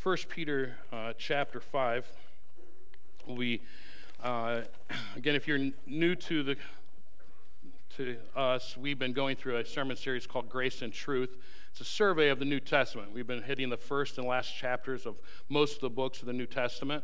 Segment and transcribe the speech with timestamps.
[0.00, 2.06] 1 Peter uh, chapter 5.
[3.26, 3.60] We,
[4.22, 4.60] uh,
[5.16, 6.56] again, if you're new to, the,
[7.96, 11.36] to us, we've been going through a sermon series called Grace and Truth.
[11.72, 13.12] It's a survey of the New Testament.
[13.12, 15.16] We've been hitting the first and last chapters of
[15.48, 17.02] most of the books of the New Testament.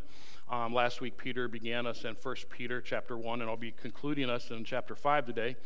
[0.49, 4.31] Um, last week, Peter began us in 1 Peter chapter 1, and I'll be concluding
[4.31, 5.57] us in chapter 5 today.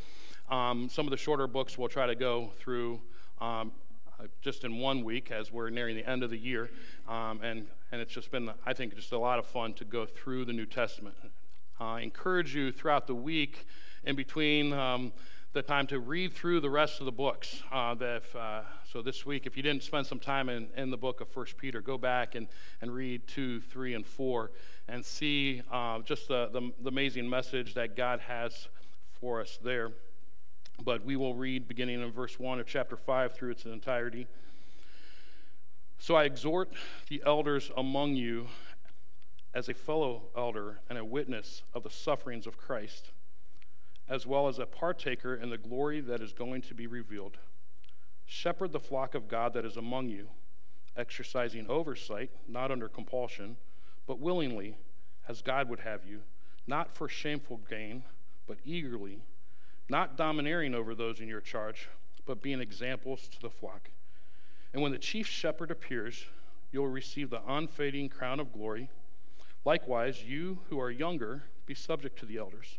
[0.50, 3.02] Um, some of the shorter books we'll try to go through
[3.38, 3.72] um,
[4.40, 6.70] just in one week as we're nearing the end of the year.
[7.08, 10.06] Um, and, and it's just been, I think, just a lot of fun to go
[10.06, 11.16] through the New Testament.
[11.80, 13.66] Uh, I encourage you throughout the week,
[14.04, 15.12] in between um,
[15.52, 17.62] the time, to read through the rest of the books.
[17.70, 20.90] Uh, that if, uh, so this week, if you didn't spend some time in, in
[20.90, 22.48] the book of First Peter, go back and,
[22.80, 24.50] and read 2, 3, and 4
[24.88, 28.68] and see uh, just the, the, the amazing message that God has
[29.20, 29.92] for us there
[30.84, 34.26] but we will read beginning in verse 1 of chapter 5 through its entirety.
[35.98, 36.72] So I exhort
[37.08, 38.48] the elders among you
[39.54, 43.10] as a fellow elder and a witness of the sufferings of Christ,
[44.08, 47.38] as well as a partaker in the glory that is going to be revealed.
[48.26, 50.28] Shepherd the flock of God that is among you,
[50.96, 53.56] exercising oversight, not under compulsion,
[54.06, 54.76] but willingly,
[55.28, 56.20] as God would have you,
[56.66, 58.04] not for shameful gain,
[58.46, 59.22] but eagerly
[59.88, 61.88] not domineering over those in your charge,
[62.26, 63.90] but being examples to the flock.
[64.72, 66.26] And when the chief shepherd appears,
[66.70, 68.90] you'll receive the unfading crown of glory.
[69.64, 72.78] Likewise, you who are younger, be subject to the elders.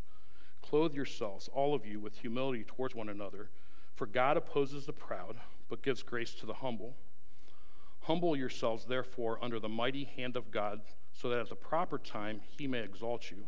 [0.62, 3.50] Clothe yourselves, all of you, with humility towards one another,
[3.96, 6.96] for God opposes the proud, but gives grace to the humble.
[8.02, 12.42] Humble yourselves, therefore, under the mighty hand of God, so that at the proper time
[12.58, 13.48] he may exalt you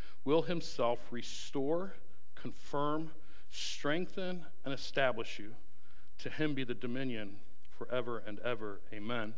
[0.23, 1.93] will himself restore,
[2.35, 3.11] confirm,
[3.49, 5.53] strengthen, and establish you.
[6.19, 7.37] To him be the dominion
[7.77, 8.81] forever and ever.
[8.93, 9.33] Amen.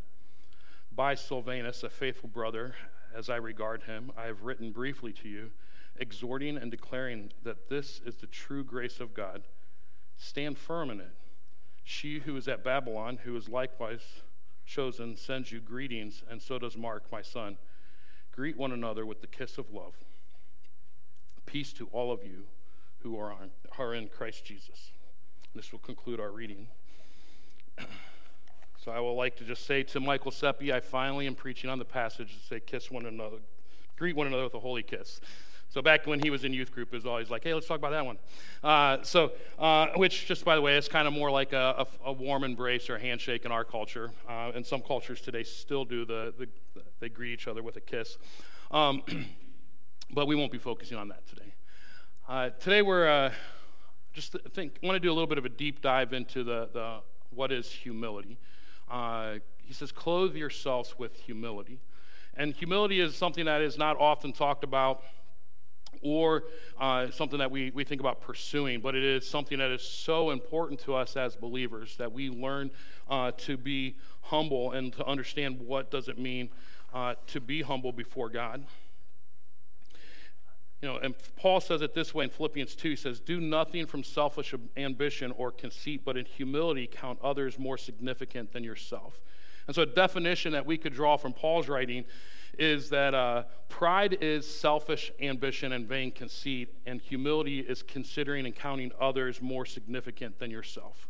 [0.94, 2.74] By Silvanus, a faithful brother,
[3.14, 5.50] as I regard him, I have written briefly to you,
[5.96, 9.42] exhorting and declaring that this is the true grace of God.
[10.16, 11.12] Stand firm in it.
[11.84, 14.22] She who is at Babylon, who is likewise
[14.66, 17.58] chosen, sends you greetings, and so does Mark, my son.
[18.32, 19.94] Greet one another with the kiss of love.
[21.54, 22.42] Peace to all of you
[22.98, 23.48] who are, on,
[23.78, 24.90] are in Christ Jesus.
[25.54, 26.66] This will conclude our reading.
[28.84, 31.78] so I would like to just say to Michael Seppi, I finally am preaching on
[31.78, 33.36] the passage to say, kiss one another,
[33.96, 35.20] greet one another with a holy kiss.
[35.68, 37.78] So back when he was in youth group, it was always like, hey, let's talk
[37.78, 38.18] about that one.
[38.64, 42.08] Uh, so, uh, which just by the way, is kind of more like a, a,
[42.08, 44.10] a, warm embrace or handshake in our culture.
[44.28, 46.48] Uh, and some cultures today still do the, the,
[46.98, 48.18] they greet each other with a kiss.
[48.72, 49.04] Um,
[50.14, 51.54] but we won't be focusing on that today.
[52.28, 53.32] Uh, today we're uh,
[54.12, 57.00] just think want to do a little bit of a deep dive into the, the
[57.30, 58.38] what is humility.
[58.88, 61.80] Uh, he says, "Clothe yourselves with humility,"
[62.34, 65.02] and humility is something that is not often talked about.
[66.02, 66.44] Or
[66.78, 70.32] uh, something that we, we think about pursuing, but it is something that is so
[70.32, 72.72] important to us as believers that we learn
[73.08, 76.50] uh, to be humble and to understand what does it mean
[76.92, 78.64] uh, to be humble before God.
[80.84, 82.90] You know, and Paul says it this way in Philippians 2.
[82.90, 87.78] He says, Do nothing from selfish ambition or conceit, but in humility count others more
[87.78, 89.18] significant than yourself.
[89.66, 92.04] And so, a definition that we could draw from Paul's writing
[92.58, 98.54] is that uh, pride is selfish ambition and vain conceit, and humility is considering and
[98.54, 101.08] counting others more significant than yourself.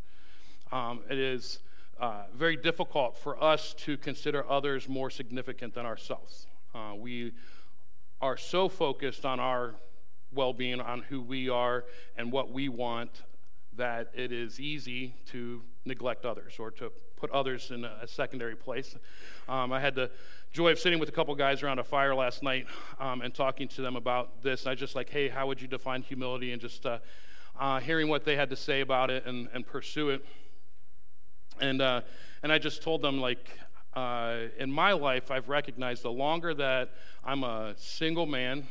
[0.70, 1.58] Um, it is
[1.98, 6.46] uh, very difficult for us to consider others more significant than ourselves.
[6.72, 7.32] Uh, we
[8.24, 9.74] are so focused on our
[10.32, 11.84] well being, on who we are
[12.16, 13.22] and what we want,
[13.76, 18.96] that it is easy to neglect others or to put others in a, secondary place.
[19.46, 20.10] Um, I had the
[20.52, 22.66] joy of sitting with a couple guys around a fire last night
[22.98, 24.62] um, and talking to them about this.
[24.62, 26.52] And I just like, hey, how would you define humility?
[26.52, 27.00] And just uh,
[27.60, 30.24] uh, hearing what they had to say about it and, and pursue it.
[31.60, 32.00] And, uh,
[32.42, 33.50] and I just told them, like,
[33.94, 36.90] uh, in my life, I've recognized the longer that
[37.24, 38.66] I'm a single man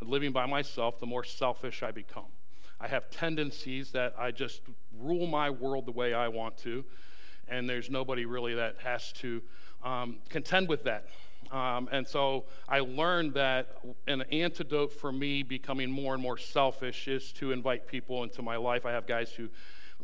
[0.00, 2.26] living by myself, the more selfish I become.
[2.80, 4.62] I have tendencies that I just
[4.98, 6.84] rule my world the way I want to,
[7.48, 9.42] and there's nobody really that has to
[9.84, 11.06] um, contend with that.
[11.52, 13.76] Um, and so I learned that
[14.06, 18.56] an antidote for me becoming more and more selfish is to invite people into my
[18.56, 18.86] life.
[18.86, 19.48] I have guys who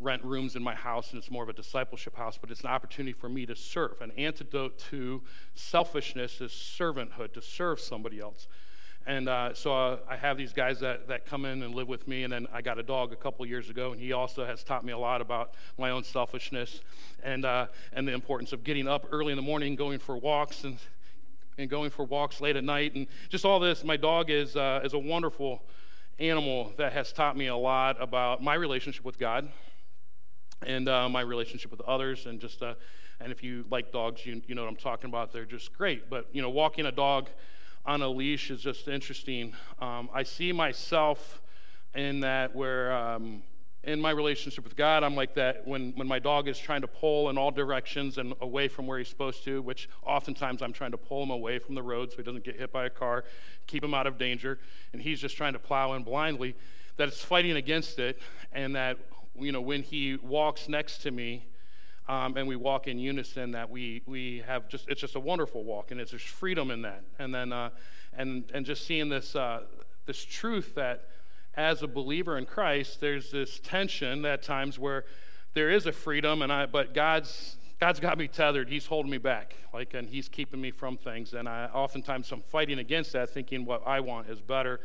[0.01, 2.69] rent rooms in my house, and it's more of a discipleship house, but it's an
[2.69, 4.01] opportunity for me to serve.
[4.01, 5.23] An antidote to
[5.55, 8.49] selfishness is servanthood, to serve somebody else.
[9.07, 12.07] And uh, so uh, I have these guys that, that come in and live with
[12.07, 12.25] me.
[12.25, 14.85] And then I got a dog a couple years ago, and he also has taught
[14.85, 16.83] me a lot about my own selfishness
[17.23, 20.65] and, uh, and the importance of getting up early in the morning, going for walks,
[20.65, 20.77] and,
[21.57, 22.95] and going for walks late at night.
[22.95, 23.83] And just all this.
[23.83, 25.63] My dog is, uh, is a wonderful
[26.19, 29.49] animal that has taught me a lot about my relationship with God
[30.65, 32.27] and uh, my relationship with others.
[32.27, 32.75] And just, uh,
[33.21, 35.33] and if you like dogs, you, you know what I'm talking about.
[35.33, 36.09] They're just great.
[36.11, 37.29] But, you know, walking a dog
[37.87, 39.55] on a leash is just interesting.
[39.81, 41.41] Um, I see myself
[41.95, 43.43] in that where um,
[43.85, 46.87] in my relationship with God, I'm like that when, when my dog is trying to
[46.87, 50.91] pull in all directions and away from where he's supposed to, which oftentimes I'm trying
[50.91, 53.25] to pull him away from the road so he doesn't get hit by a car,
[53.67, 54.59] keep him out of danger,
[54.93, 56.55] and he's just trying to plow in blindly,
[56.97, 58.21] that it's fighting against it,
[58.53, 58.99] and that,
[59.41, 61.47] you know, when he walks next to me,
[62.09, 65.63] um, and we walk in unison that we, we have just it's just a wonderful
[65.63, 67.05] walk and it's there's freedom in that.
[67.19, 67.71] And then uh,
[68.17, 69.61] and and just seeing this uh,
[70.07, 71.05] this truth that
[71.55, 75.05] as a believer in Christ there's this tension at times where
[75.55, 78.69] there is a freedom and I but God's God's got me tethered.
[78.69, 81.35] He's holding me back like and he's keeping me from things.
[81.35, 84.81] And I oftentimes I'm fighting against that thinking what I want is better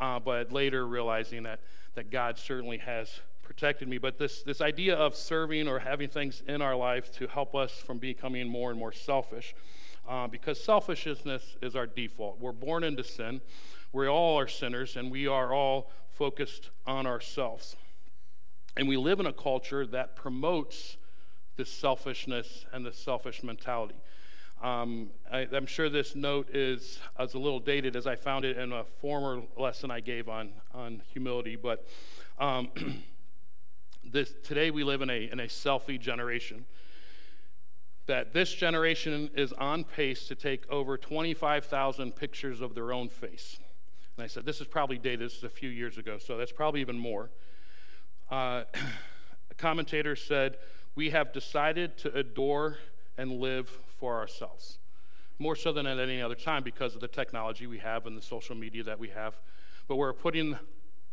[0.00, 1.60] uh, but later realizing that
[1.94, 3.98] that God certainly has protected me.
[3.98, 7.72] But this, this idea of serving or having things in our life to help us
[7.72, 9.54] from becoming more and more selfish,
[10.08, 12.40] uh, because selfishness is our default.
[12.40, 13.40] We're born into sin.
[13.92, 17.76] We all are sinners, and we are all focused on ourselves.
[18.76, 20.96] And we live in a culture that promotes
[21.56, 23.94] this selfishness and this selfish mentality.
[24.62, 28.56] Um, I, am sure this note is, is a little dated as I found it
[28.56, 31.86] in a former lesson I gave on, on humility, but
[32.38, 32.70] um,
[34.10, 36.64] this, today we live in a, in a selfie generation.
[38.06, 43.58] That this generation is on pace to take over 25,000 pictures of their own face.
[44.16, 46.52] And I said, this is probably dated, this is a few years ago, so that's
[46.52, 47.30] probably even more.
[48.30, 48.64] Uh,
[49.50, 50.58] a commentator said,
[50.94, 52.78] We have decided to adore
[53.16, 53.68] and live
[53.98, 54.78] for ourselves,
[55.38, 58.22] more so than at any other time because of the technology we have and the
[58.22, 59.34] social media that we have.
[59.88, 60.58] But we're putting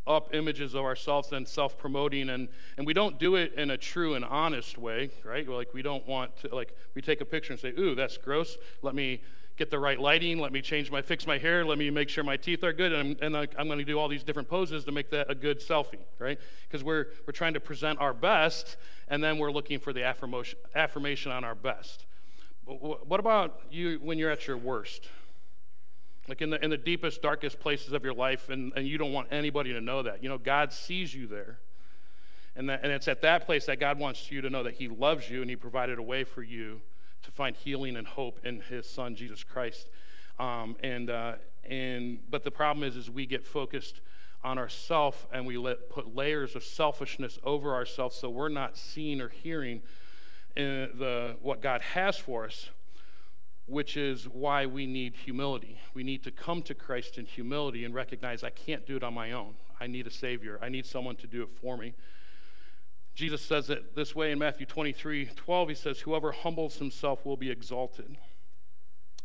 [0.07, 3.77] up images of ourselves and self promoting, and, and we don't do it in a
[3.77, 5.47] true and honest way, right?
[5.47, 8.57] Like, we don't want to, like, we take a picture and say, ooh, that's gross.
[8.81, 9.21] Let me
[9.57, 10.39] get the right lighting.
[10.39, 11.63] Let me change my, fix my hair.
[11.63, 12.91] Let me make sure my teeth are good.
[12.93, 15.35] And I'm, and I'm going to do all these different poses to make that a
[15.35, 16.39] good selfie, right?
[16.67, 18.77] Because we're, we're trying to present our best,
[19.07, 22.05] and then we're looking for the affirmation, affirmation on our best.
[22.65, 25.09] But what about you when you're at your worst?
[26.31, 29.11] Like in the, in the deepest, darkest places of your life, and, and you don't
[29.11, 30.23] want anybody to know that.
[30.23, 31.59] You know, God sees you there.
[32.55, 34.87] And, that, and it's at that place that God wants you to know that He
[34.87, 36.79] loves you and He provided a way for you
[37.23, 39.89] to find healing and hope in His Son, Jesus Christ.
[40.39, 41.33] Um, and, uh,
[41.65, 43.99] and, but the problem is, is we get focused
[44.41, 49.19] on ourself and we let put layers of selfishness over ourselves so we're not seeing
[49.19, 49.81] or hearing
[50.55, 52.69] uh, the, what God has for us
[53.65, 55.79] which is why we need humility.
[55.93, 59.13] We need to come to Christ in humility and recognize I can't do it on
[59.13, 59.55] my own.
[59.79, 60.59] I need a Savior.
[60.61, 61.93] I need someone to do it for me.
[63.15, 65.69] Jesus says it this way in Matthew 23 12.
[65.69, 68.17] He says, Whoever humbles himself will be exalted.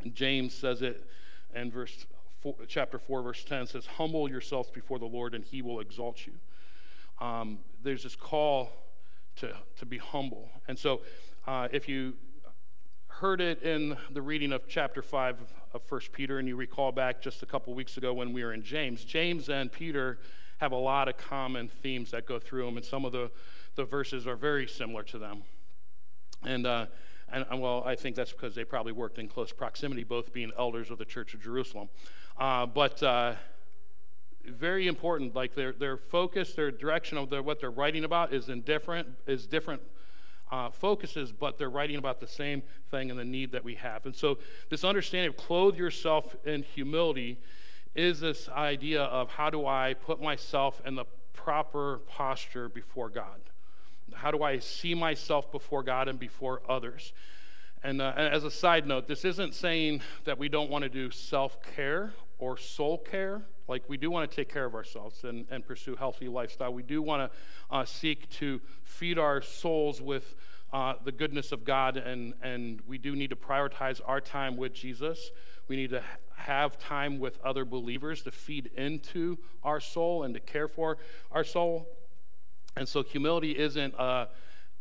[0.02, 1.08] And James says it
[1.54, 2.06] in verse
[2.40, 6.26] four, chapter 4, verse 10 says, Humble yourselves before the Lord, and he will exalt
[6.26, 6.34] you.
[7.24, 8.70] Um, there's this call
[9.36, 10.50] to, to be humble.
[10.68, 11.00] And so,
[11.46, 12.14] uh, if you
[13.20, 15.38] heard it in the reading of chapter 5
[15.72, 18.52] of 1 Peter, and you recall back just a couple weeks ago when we were
[18.52, 19.04] in James.
[19.04, 20.18] James and Peter
[20.58, 23.30] have a lot of common themes that go through them, and some of the,
[23.74, 25.44] the verses are very similar to them.
[26.44, 26.86] And, uh,
[27.32, 30.90] and, well, I think that's because they probably worked in close proximity, both being elders
[30.90, 31.88] of the Church of Jerusalem.
[32.38, 33.32] Uh, but uh,
[34.44, 38.50] very important, like their, their focus, their direction of their, what they're writing about is
[38.50, 39.80] indifferent, is different
[40.50, 44.06] uh, focuses, but they're writing about the same thing and the need that we have.
[44.06, 44.38] And so,
[44.70, 47.38] this understanding of clothe yourself in humility
[47.94, 53.40] is this idea of how do I put myself in the proper posture before God?
[54.14, 57.12] How do I see myself before God and before others?
[57.82, 61.10] And uh, as a side note, this isn't saying that we don't want to do
[61.10, 63.42] self care or soul care.
[63.68, 66.72] Like, we do want to take care of ourselves and, and pursue healthy lifestyle.
[66.72, 67.38] We do want to
[67.74, 70.34] uh, seek to feed our souls with
[70.72, 74.72] uh, the goodness of God, and, and we do need to prioritize our time with
[74.72, 75.30] Jesus.
[75.68, 76.02] We need to
[76.36, 80.98] have time with other believers to feed into our soul and to care for
[81.32, 81.88] our soul.
[82.76, 84.28] And so humility isn't a,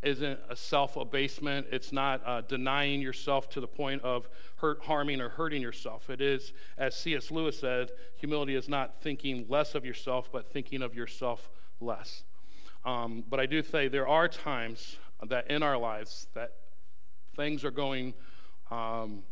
[0.06, 1.68] isn't a self abasement.
[1.72, 6.10] It's not uh, denying yourself to the point of hurt, harming, or hurting yourself.
[6.10, 7.32] It is, as C.S.
[7.32, 11.50] Lewis said, humility is not thinking less of yourself, but thinking of yourself
[11.82, 12.24] less.
[12.86, 14.98] Um, but I do say there are times
[15.28, 16.52] that in our lives that
[17.36, 18.14] things are going,
[18.70, 19.24] um,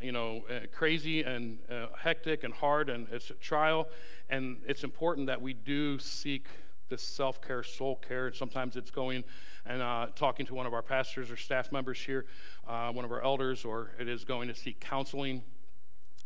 [0.00, 3.88] you know, uh, crazy and uh, hectic and hard, and it's a trial.
[4.30, 6.46] And it's important that we do seek
[6.94, 8.28] this self care, soul care.
[8.28, 9.24] And sometimes it's going
[9.66, 12.26] and uh, talking to one of our pastors or staff members here,
[12.68, 15.42] uh, one of our elders, or it is going to seek counseling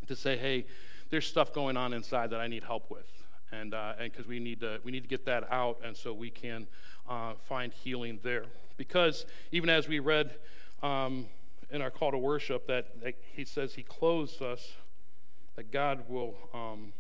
[0.09, 0.67] to say, hey,
[1.11, 3.07] there's stuff going on inside that I need help with.
[3.51, 6.29] And because uh, we need to we need to get that out, and so we
[6.29, 6.67] can
[7.09, 8.45] uh, find healing there.
[8.77, 10.33] Because even as we read
[10.83, 11.27] um,
[11.71, 14.73] in our call to worship, that, that, He says He clothes us,
[15.57, 16.93] that God will um,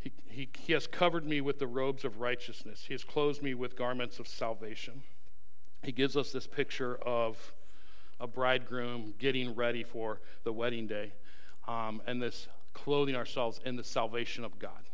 [0.00, 2.84] he, he, he has covered me with the robes of righteousness.
[2.88, 5.02] He has clothed me with garments of salvation.
[5.82, 7.52] He gives us this picture of
[8.18, 11.12] a bridegroom getting ready for the wedding day
[11.68, 14.88] um, and this clothing ourselves in the salvation of God.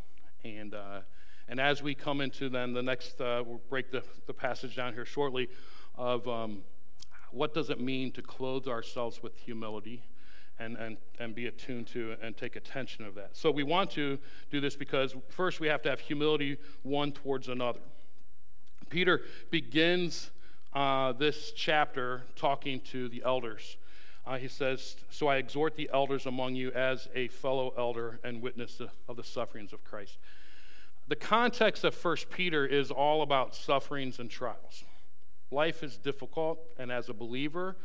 [0.44, 1.00] And, uh,
[1.48, 4.94] and as we come into then the next, uh, we'll break the, the passage down
[4.94, 5.48] here shortly
[5.96, 6.62] of um,
[7.30, 10.02] what does it mean to clothe ourselves with humility
[10.58, 13.36] and, and, and be attuned to and take attention of that.
[13.36, 14.18] So we want to
[14.50, 17.80] do this because first we have to have humility one towards another.
[18.88, 20.30] Peter begins
[20.72, 23.76] uh, this chapter talking to the elders.
[24.26, 28.42] Uh, he says, So I exhort the elders among you as a fellow elder and
[28.42, 30.18] witness of the sufferings of Christ.
[31.08, 34.84] The context of 1 Peter is all about sufferings and trials.
[35.52, 37.76] Life is difficult, and as a believer,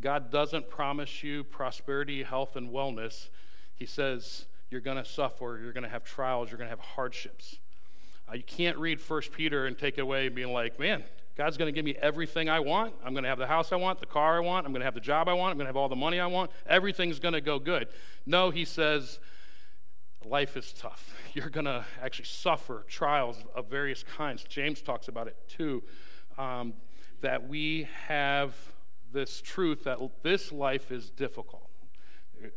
[0.00, 3.28] God doesn't promise you prosperity, health, and wellness.
[3.74, 6.84] He says you're going to suffer, you're going to have trials, you're going to have
[6.84, 7.58] hardships.
[8.30, 11.02] Uh, you can't read First Peter and take it away being like, man,
[11.36, 12.94] God's going to give me everything I want.
[13.04, 14.84] I'm going to have the house I want, the car I want, I'm going to
[14.84, 16.50] have the job I want, I'm going to have all the money I want.
[16.66, 17.88] Everything's going to go good.
[18.26, 19.18] No, he says,
[20.24, 21.14] life is tough.
[21.32, 24.44] You're going to actually suffer trials of various kinds.
[24.44, 25.82] James talks about it too.
[26.36, 26.74] Um,
[27.20, 28.54] that we have
[29.12, 31.68] this truth that this life is difficult.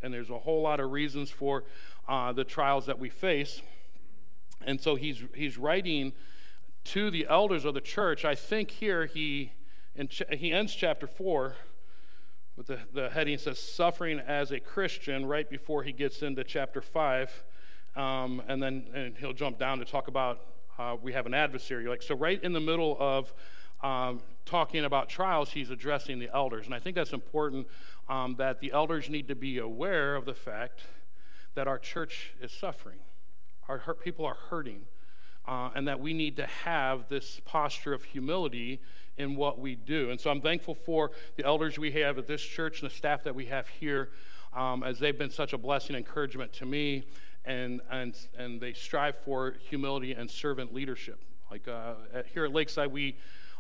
[0.04, 1.64] And there's a whole lot of reasons for
[2.08, 3.62] uh, the trials that we face.
[4.64, 6.14] And so he's, he's writing
[6.84, 8.26] to the elders of the church.
[8.26, 9.54] I think here he,
[10.08, 11.56] ch- he ends chapter 4
[12.56, 16.82] with the, the heading says suffering as a Christian right before he gets into chapter
[16.82, 17.44] 5.
[17.96, 20.42] Um, and then and he'll jump down to talk about
[20.78, 21.88] uh, we have an adversary.
[21.88, 23.34] Like so, right in the middle of
[23.84, 26.66] um, talking about trials, he's addressing the elders.
[26.66, 27.68] And I think that's important
[28.10, 30.82] um, that the elders need to be aware of the fact
[31.56, 33.00] that our church is suffering,
[33.68, 34.82] our people are hurting,
[35.48, 38.80] uh, and that we need to have this posture of humility
[39.18, 40.10] in what we do.
[40.10, 43.24] And so I'm thankful for the elders we have at this church and the staff
[43.24, 44.10] that we have here,
[44.54, 47.06] um, as they've been such a blessing and encouragement to me,
[47.46, 51.20] and, and, and they strive for humility and servant leadership.
[51.50, 53.18] Like uh, at, here at Lakeside, we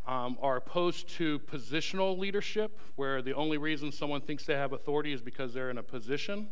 [0.07, 5.13] um, are opposed to positional leadership, where the only reason someone thinks they have authority
[5.13, 6.49] is because they're in a position.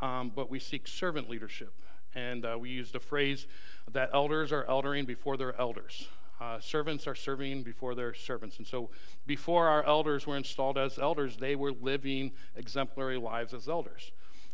[0.00, 1.72] Um, but we seek servant leadership.
[2.14, 3.46] And uh, we use the phrase
[3.92, 6.08] that elders are eldering before they're elders.
[6.40, 8.58] Uh, servants are serving before they're servants.
[8.58, 8.90] And so,
[9.26, 14.10] before our elders were installed as elders, they were living exemplary lives as elders.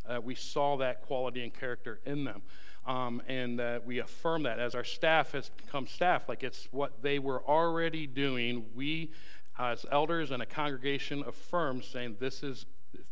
[0.07, 2.43] Uh, we saw that quality and character in them
[2.89, 7.19] um, and we affirm that as our staff has become staff, like it's what they
[7.19, 8.65] were already doing.
[8.75, 9.13] We,
[9.59, 12.67] as elders and a congregation, affirm saying this is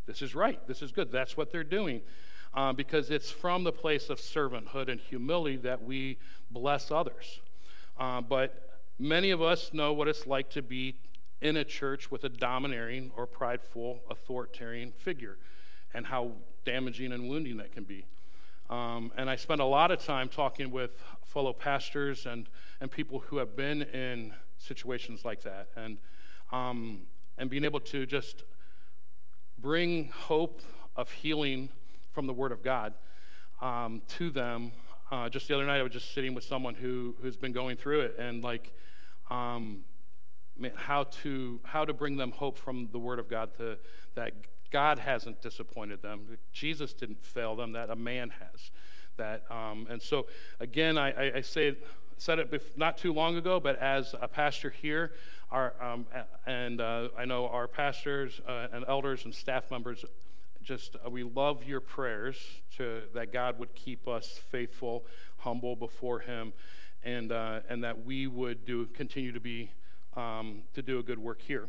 [0.06, 1.12] this is right, this is good.
[1.12, 2.00] That's what they're doing,
[2.54, 6.18] uh, because it's from the place of servanthood and humility that we
[6.50, 7.40] bless others.
[7.98, 10.96] Uh, but many of us know what it's like to be
[11.42, 15.36] in a church with a domineering or prideful authoritarian figure,
[15.92, 16.32] and how
[16.64, 18.06] damaging and wounding that can be.
[18.68, 20.90] Um, and I spend a lot of time talking with
[21.24, 22.48] fellow pastors and,
[22.80, 25.98] and people who have been in situations like that and,
[26.50, 27.02] um,
[27.38, 28.44] and being able to just
[29.58, 30.62] bring hope
[30.96, 31.68] of healing
[32.12, 32.94] from the Word of God
[33.60, 34.72] um, to them.
[35.10, 37.76] Uh, just the other night, I was just sitting with someone who, who's been going
[37.76, 38.72] through it and like
[39.30, 39.84] um,
[40.74, 43.78] how, to, how to bring them hope from the Word of God to,
[44.16, 44.32] that
[44.70, 46.38] God hasn't disappointed them.
[46.52, 48.70] Jesus didn't fail them, that a man has.
[49.16, 50.26] That, um, and so,
[50.60, 51.76] again, I, I, I say,
[52.18, 55.12] said it bef- not too long ago, but as a pastor here,
[55.50, 56.06] our, um,
[56.46, 60.04] and uh, I know our pastors uh, and elders and staff members
[60.66, 62.36] just uh, we love your prayers
[62.76, 65.06] to that God would keep us faithful,
[65.38, 66.52] humble before Him,
[67.04, 69.70] and uh, and that we would do continue to be
[70.16, 71.68] um, to do a good work here,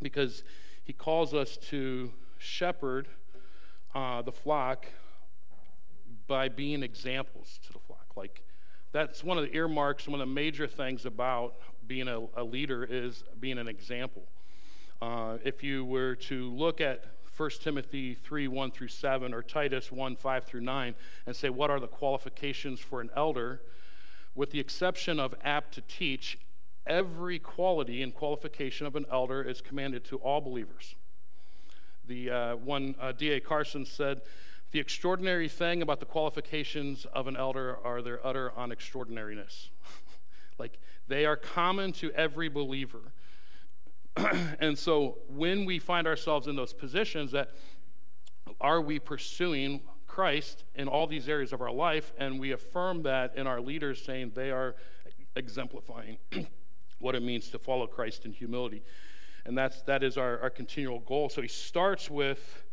[0.00, 0.42] because
[0.88, 3.08] He calls us to shepherd
[3.94, 4.86] uh, the flock
[6.26, 8.06] by being examples to the flock.
[8.16, 8.42] Like
[8.90, 12.84] that's one of the earmarks, one of the major things about being a, a leader
[12.84, 14.22] is being an example.
[15.02, 17.04] Uh, if you were to look at
[17.36, 20.94] 1 Timothy 3 1 through 7 or Titus 1 5 through 9
[21.26, 23.60] and say, What are the qualifications for an elder?
[24.34, 26.38] With the exception of apt to teach,
[26.88, 30.94] every quality and qualification of an elder is commanded to all believers.
[32.06, 33.40] The uh, one uh, D.A.
[33.40, 34.22] Carson said,
[34.72, 39.68] The extraordinary thing about the qualifications of an elder are their utter unextraordinariness.
[40.58, 43.12] like they are common to every believer.
[44.60, 47.50] and so when we find ourselves in those positions that
[48.60, 53.36] are we pursuing Christ in all these areas of our life and we affirm that
[53.36, 54.74] in our leaders saying they are
[55.36, 56.18] exemplifying
[56.98, 58.82] what it means to follow Christ in humility.
[59.44, 61.28] And that's that is our, our continual goal.
[61.28, 62.64] So he starts with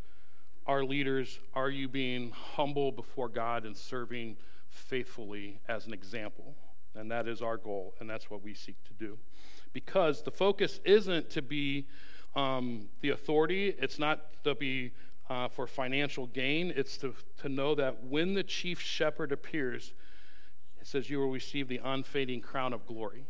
[0.68, 4.38] our leaders, are you being humble before God and serving
[4.70, 6.56] faithfully as an example?
[6.96, 9.18] And that is our goal, and that's what we seek to do
[9.76, 11.86] because the focus isn't to be
[12.34, 14.94] um, the authority, it's not to be
[15.30, 19.94] uh, for financial gain, it's to, to know that when the chief shepherd appears,
[20.80, 23.26] it says, You will receive the unfading crown of glory.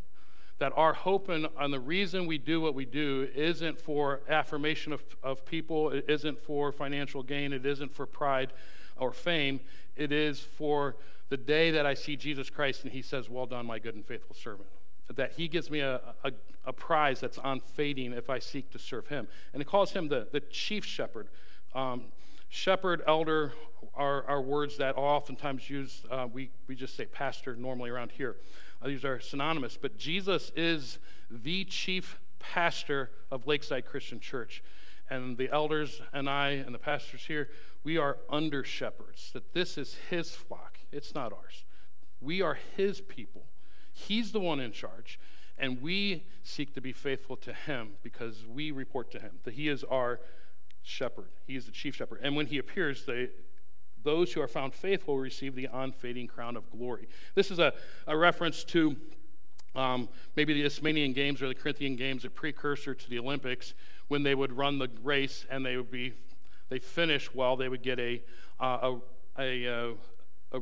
[0.59, 4.93] That our hope and, and the reason we do what we do isn't for affirmation
[4.93, 8.53] of, of people, it isn't for financial gain, it isn't for pride
[8.97, 9.59] or fame,
[9.97, 10.95] it is for
[11.27, 14.05] the day that I see Jesus Christ and he says, Well done, my good and
[14.05, 14.69] faithful servant
[15.13, 16.31] that he gives me a, a,
[16.65, 19.27] a, prize that's unfading if I seek to serve him.
[19.53, 21.27] And it calls him the, the chief shepherd.
[21.73, 22.05] Um,
[22.49, 23.53] shepherd, elder
[23.93, 28.37] are, are words that oftentimes used, uh, we, we just say pastor normally around here.
[28.85, 30.99] Uh, these are synonymous, but Jesus is
[31.31, 34.63] the chief pastor of Lakeside Christian Church.
[35.09, 37.49] And the elders and I and the pastors here,
[37.83, 41.63] we are under shepherds, that this is his flock, it's not ours.
[42.21, 43.45] We are his people.
[43.91, 45.19] He's the one in charge,
[45.57, 49.67] and we seek to be faithful to him because we report to him that he
[49.67, 50.19] is our
[50.83, 51.29] shepherd.
[51.47, 52.19] He is the chief shepherd.
[52.21, 53.29] And when he appears, they,
[54.05, 57.09] those who are found faithful receive the unfading crown of glory.
[57.33, 57.73] This is a,
[58.07, 58.95] a reference to
[59.75, 63.73] um, maybe the Isthmian Games or the Corinthian Games, a precursor to the Olympics,
[64.07, 66.13] when they would run the race and they would be,
[66.69, 68.21] they finish well, they would get a,
[68.61, 68.91] uh,
[69.37, 69.93] a, a, a,
[70.53, 70.61] a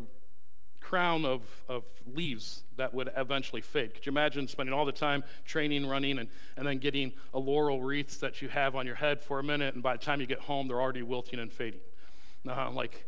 [0.80, 1.84] crown of, of
[2.16, 3.94] leaves that would eventually fade.
[3.94, 7.82] Could you imagine spending all the time training, running, and, and then getting a laurel
[7.82, 10.28] wreath that you have on your head for a minute, and by the time you
[10.28, 11.82] get home, they're already wilting and fading?
[12.50, 13.06] I'm like,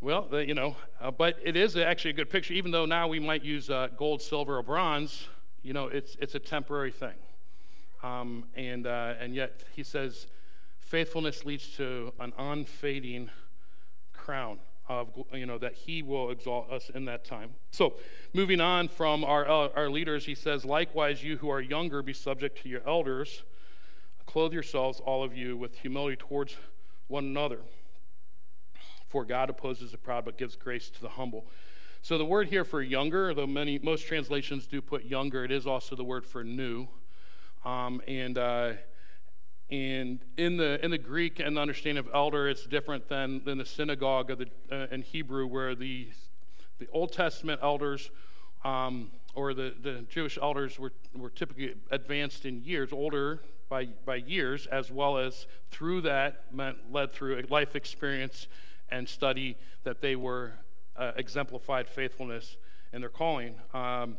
[0.00, 3.18] well, you know, uh, but it is actually a good picture, even though now we
[3.18, 5.28] might use uh, gold, silver, or bronze,
[5.62, 7.14] you know, it's, it's a temporary thing.
[8.02, 10.28] Um, and, uh, and yet, he says,
[10.78, 13.30] faithfulness leads to an unfading
[14.12, 14.58] crown
[14.88, 17.50] of you know that he will exalt us in that time.
[17.72, 17.94] So
[18.32, 22.14] moving on from our, uh, our leaders he says likewise you who are younger be
[22.14, 23.42] subject to your elders.
[24.24, 26.56] Clothe yourselves all of you with humility towards
[27.08, 27.60] one another
[29.08, 31.46] for god opposes the proud but gives grace to the humble.
[32.00, 35.66] So the word here for younger though many most translations do put younger it is
[35.66, 36.88] also the word for new.
[37.64, 38.72] Um, and uh,
[39.70, 43.58] and in the, in the Greek and the understanding of elder, it's different than, than
[43.58, 46.08] the synagogue of the, uh, in Hebrew, where the,
[46.78, 48.10] the Old Testament elders
[48.64, 54.16] um, or the, the Jewish elders were, were typically advanced in years, older by, by
[54.16, 58.48] years, as well as through that meant led through a life experience
[58.90, 60.52] and study that they were
[60.96, 62.56] uh, exemplified faithfulness
[62.92, 63.54] in their calling.
[63.74, 64.16] Um,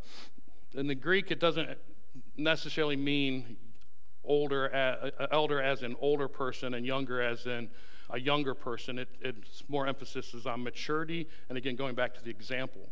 [0.74, 1.70] in the Greek, it doesn't
[2.38, 3.58] necessarily mean
[4.24, 7.70] older, uh, elder as an older person and younger as in
[8.10, 9.00] a younger person.
[9.00, 12.90] It, it's more emphasis is on maturity, and again, going back to the example.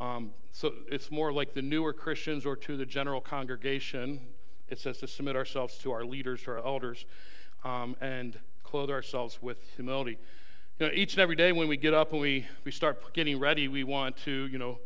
[0.00, 4.20] Um, so it's more like the newer Christians or to the general congregation.
[4.68, 7.04] It says to submit ourselves to our leaders, to our elders,
[7.64, 10.18] um, and clothe ourselves with humility.
[10.78, 13.40] You know, each and every day when we get up and we, we start getting
[13.40, 14.78] ready, we want to, you know,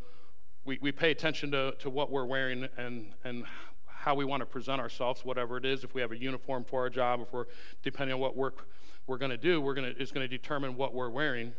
[0.64, 3.44] we, we pay attention to, to what we're wearing and, and
[3.84, 5.84] how we want to present ourselves, whatever it is.
[5.84, 7.44] If we have a uniform for our job, if we're
[7.82, 8.68] depending on what work
[9.06, 11.52] we're going to do, we're going to is going to determine what we're wearing,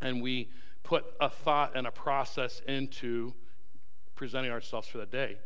[0.00, 0.48] and we
[0.82, 3.34] put a thought and a process into
[4.14, 5.36] presenting ourselves for that day.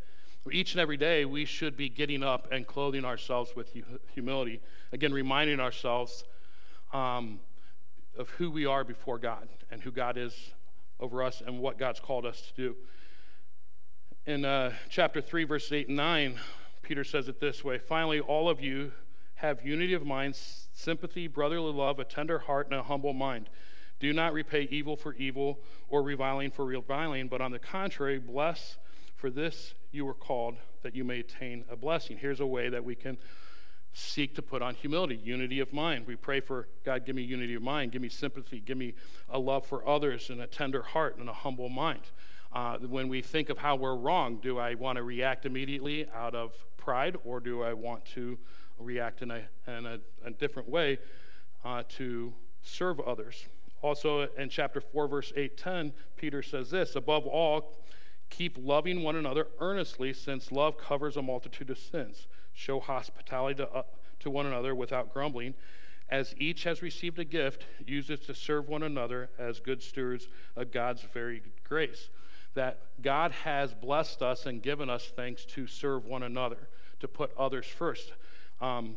[0.52, 3.74] each and every day, we should be getting up and clothing ourselves with
[4.14, 4.60] humility.
[4.92, 6.22] Again, reminding ourselves
[6.92, 7.40] um,
[8.18, 10.52] of who we are before God and who God is
[10.98, 12.76] over us and what God's called us to do.
[14.26, 16.40] In uh, chapter 3, verses 8 and 9,
[16.82, 18.92] Peter says it this way Finally, all of you
[19.36, 23.48] have unity of mind, sympathy, brotherly love, a tender heart, and a humble mind.
[23.98, 28.78] Do not repay evil for evil or reviling for reviling, but on the contrary, bless,
[29.14, 32.18] for this you were called that you may attain a blessing.
[32.18, 33.16] Here's a way that we can
[33.96, 36.06] seek to put on humility, unity of mind.
[36.06, 38.92] We pray for God, give me unity of mind, give me sympathy, give me
[39.30, 42.02] a love for others and a tender heart and a humble mind.
[42.52, 46.34] Uh, when we think of how we're wrong, do I want to react immediately out
[46.34, 48.38] of pride or do I want to
[48.78, 50.98] react in a, in a, a different way
[51.64, 53.46] uh, to serve others?
[53.80, 57.78] Also, in chapter 4, verse 8 10, Peter says this Above all,
[58.28, 62.26] keep loving one another earnestly, since love covers a multitude of sins.
[62.56, 63.82] Show hospitality to, uh,
[64.20, 65.54] to one another without grumbling.
[66.08, 70.26] As each has received a gift, use it to serve one another as good stewards
[70.56, 72.08] of God's very grace.
[72.54, 76.68] That God has blessed us and given us things to serve one another,
[77.00, 78.12] to put others first.
[78.62, 78.96] Um,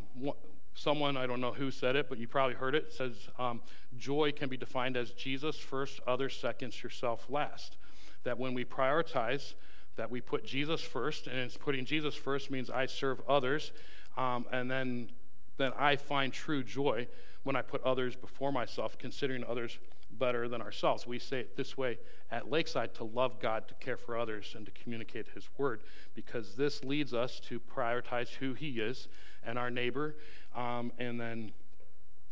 [0.74, 3.62] someone, I don't know who said it, but you probably heard it, says um,
[3.98, 7.76] joy can be defined as Jesus first, others second, yourself last.
[8.24, 9.56] That when we prioritize,
[10.00, 13.74] that we put Jesus first, and it's putting Jesus first means I serve others,
[14.18, 15.10] um, and then
[15.58, 17.10] then I find true joy
[17.44, 19.78] when I put others before myself, considering others
[20.10, 21.06] better than ourselves.
[21.06, 21.98] We say it this way
[22.32, 25.82] at Lakeside to love God, to care for others, and to communicate His word,
[26.16, 29.10] because this leads us to prioritize who He is
[29.44, 30.16] and our neighbor,
[30.56, 31.52] um, and then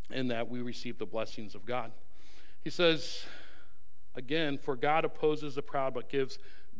[0.09, 1.91] in that we receive the blessings of God.
[2.63, 3.25] He says,
[4.15, 6.39] again, for God opposes the proud but gives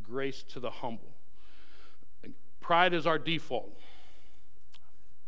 [0.09, 1.13] grace to the humble.
[2.59, 3.79] Pride is our default.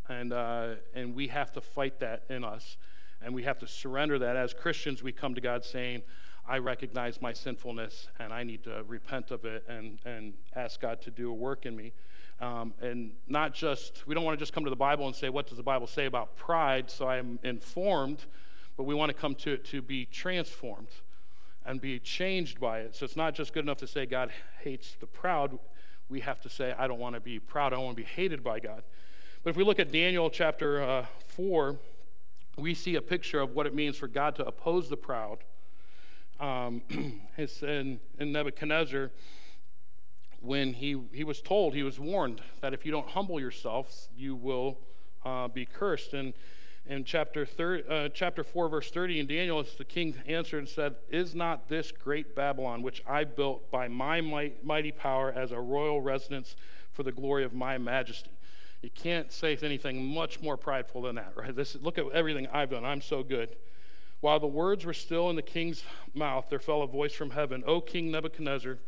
[0.07, 2.77] And, uh, and we have to fight that in us.
[3.21, 4.35] And we have to surrender that.
[4.35, 6.01] As Christians, we come to God saying,
[6.47, 11.01] I recognize my sinfulness and I need to repent of it and, and ask God
[11.03, 11.93] to do a work in me.
[12.41, 15.29] Um, and not just, we don't want to just come to the Bible and say,
[15.29, 18.25] what does the Bible say about pride so I'm informed,
[18.77, 20.87] but we want to come to it to be transformed
[21.69, 22.95] and be changed by it.
[22.95, 24.31] So it's not just good enough to say God
[24.63, 25.59] hates the proud.
[26.09, 27.73] We have to say, I don't want to be proud.
[27.73, 28.81] I don't want to be hated by God.
[29.43, 31.77] But if we look at Daniel chapter uh, 4,
[32.57, 35.43] we see a picture of what it means for God to oppose the proud.
[36.39, 36.81] Um,
[37.37, 39.11] in, in Nebuchadnezzar,
[40.41, 44.35] when he, he was told, he was warned that if you don't humble yourselves, you
[44.35, 44.79] will
[45.23, 46.15] uh, be cursed.
[46.15, 46.33] And
[46.89, 50.67] in chapter, thir- uh, chapter 4, verse 30, in Daniel, it's the king answered and
[50.67, 55.51] said, Is not this great Babylon, which I built by my might, mighty power as
[55.51, 56.55] a royal residence
[56.91, 58.31] for the glory of my majesty?
[58.81, 61.55] You can't say anything much more prideful than that, right?
[61.55, 62.83] This, look at everything I've done.
[62.83, 63.55] I'm so good.
[64.21, 65.83] While the words were still in the king's
[66.15, 68.79] mouth, there fell a voice from heaven O King Nebuchadnezzar,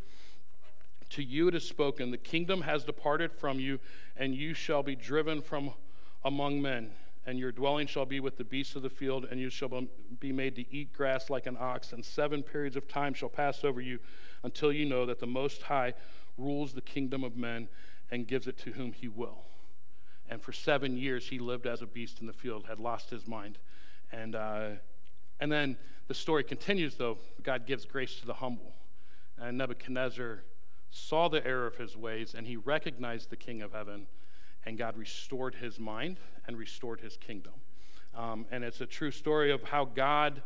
[1.11, 3.79] to you it is spoken, the kingdom has departed from you,
[4.17, 5.73] and you shall be driven from
[6.23, 6.89] among men
[7.25, 9.85] and your dwelling shall be with the beasts of the field, and you shall
[10.19, 13.63] be made to eat grass like an ox, and seven periods of time shall pass
[13.63, 13.99] over you
[14.43, 15.93] until you know that the Most High
[16.37, 17.67] rules the kingdom of men
[18.09, 19.43] and gives it to whom he will.
[20.29, 23.27] And for seven years he lived as a beast in the field, had lost his
[23.27, 23.59] mind.
[24.11, 24.69] And, uh,
[25.39, 27.17] and then the story continues, though.
[27.43, 28.73] God gives grace to the humble.
[29.37, 30.43] And Nebuchadnezzar
[30.89, 34.07] saw the error of his ways, and he recognized the king of heaven
[34.65, 37.53] and God restored his mind and restored his kingdom.
[38.15, 40.41] Um, and it's a true story of how God,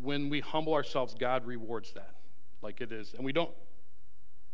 [0.00, 2.14] when we humble ourselves, God rewards that,
[2.60, 3.14] like it is.
[3.14, 3.50] And we don't,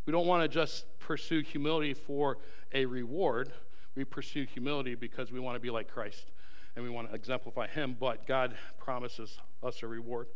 [0.06, 2.38] we don't want to just pursue humility for
[2.72, 3.52] a reward.
[3.94, 6.30] We pursue humility because we want to be like Christ
[6.76, 10.28] and we want to exemplify Him, but God promises us a reward.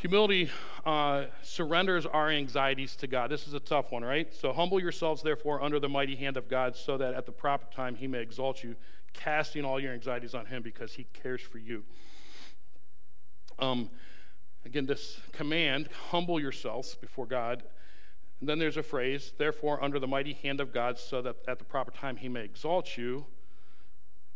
[0.00, 0.50] Humility
[0.86, 3.30] uh, surrenders our anxieties to God.
[3.30, 4.34] This is a tough one, right?
[4.34, 7.70] So humble yourselves, therefore, under the mighty hand of God, so that at the proper
[7.70, 8.76] time he may exalt you,
[9.12, 11.84] casting all your anxieties on him because he cares for you.
[13.58, 13.90] Um,
[14.64, 17.62] again, this command, humble yourselves before God.
[18.40, 21.58] And then there's a phrase, therefore, under the mighty hand of God, so that at
[21.58, 23.26] the proper time he may exalt you,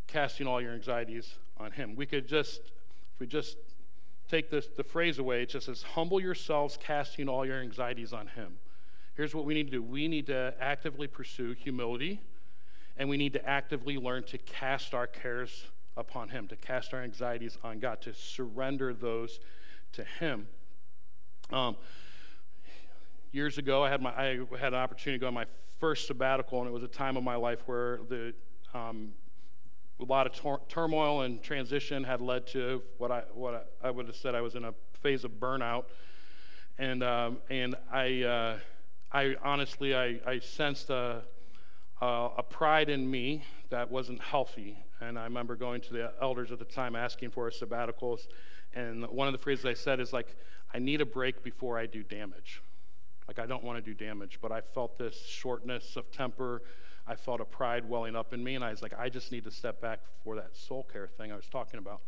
[0.09, 1.97] casting all your anxieties on him.
[1.97, 2.61] We could just,
[3.15, 3.57] if we just
[4.29, 5.43] take this, the phrase away.
[5.43, 8.57] It just says, Humble yourselves, casting all your anxieties on Him.
[9.15, 12.21] Here's what we need to do we need to actively pursue humility,
[12.97, 17.03] and we need to actively learn to cast our cares upon Him, to cast our
[17.03, 19.41] anxieties on God, to surrender those
[19.93, 20.49] to Him.
[21.51, 21.77] Um,
[23.33, 25.47] years ago, I had, my, I had an opportunity to go on my
[25.79, 28.35] first sabbatical, and it was a time of my life where the
[28.73, 29.13] um,
[30.01, 33.91] a lot of tor- turmoil and transition had led to what I what I, I,
[33.91, 35.85] would have said I was in a phase of burnout,
[36.79, 38.59] and um, and I uh,
[39.13, 41.23] I honestly I, I sensed a,
[42.01, 46.51] a, a pride in me that wasn't healthy, and I remember going to the elders
[46.51, 48.27] at the time asking for a sabbaticals,
[48.75, 50.37] and one of the phrases I said is like
[50.73, 52.61] I need a break before I do damage.
[53.29, 56.63] Like, I don't want to do damage, but I felt this shortness of temper.
[57.07, 59.45] I felt a pride welling up in me, and I was like, I just need
[59.45, 62.01] to step back for that soul care thing I was talking about.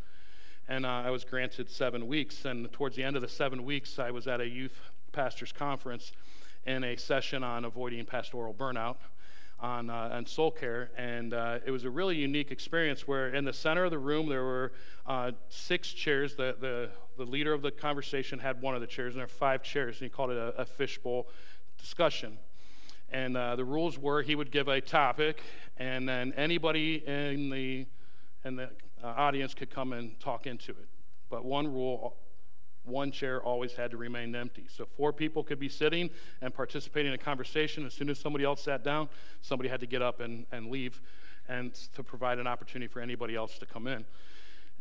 [0.69, 3.99] And uh, I was granted seven weeks, and towards the end of the seven weeks,
[3.99, 4.81] I was at a youth
[5.13, 6.13] pastors conference
[6.65, 8.97] in a session on avoiding pastoral burnout
[9.61, 10.91] on, uh, on soul care.
[10.97, 14.29] And uh, it was a really unique experience where in the center of the room
[14.29, 14.73] there were
[15.07, 16.37] uh, six chairs.
[16.37, 19.29] The, the, the leader of the conversation had one of the chairs, and there were
[19.29, 21.29] five chairs, and he called it a, a fishbowl
[21.79, 22.39] discussion.
[23.11, 25.43] And uh, the rules were he would give a topic,
[25.77, 27.87] and then anybody in the,
[28.45, 28.71] in the
[29.03, 30.89] uh, audience could come and talk into it.
[31.31, 32.17] But one rule
[32.87, 34.67] one chair always had to remain empty.
[34.69, 36.09] So four people could be sitting
[36.41, 37.85] and participating in a conversation.
[37.85, 39.09] As soon as somebody else sat down,
[39.41, 41.01] somebody had to get up and, and leave
[41.49, 44.05] and to provide an opportunity for anybody else to come in.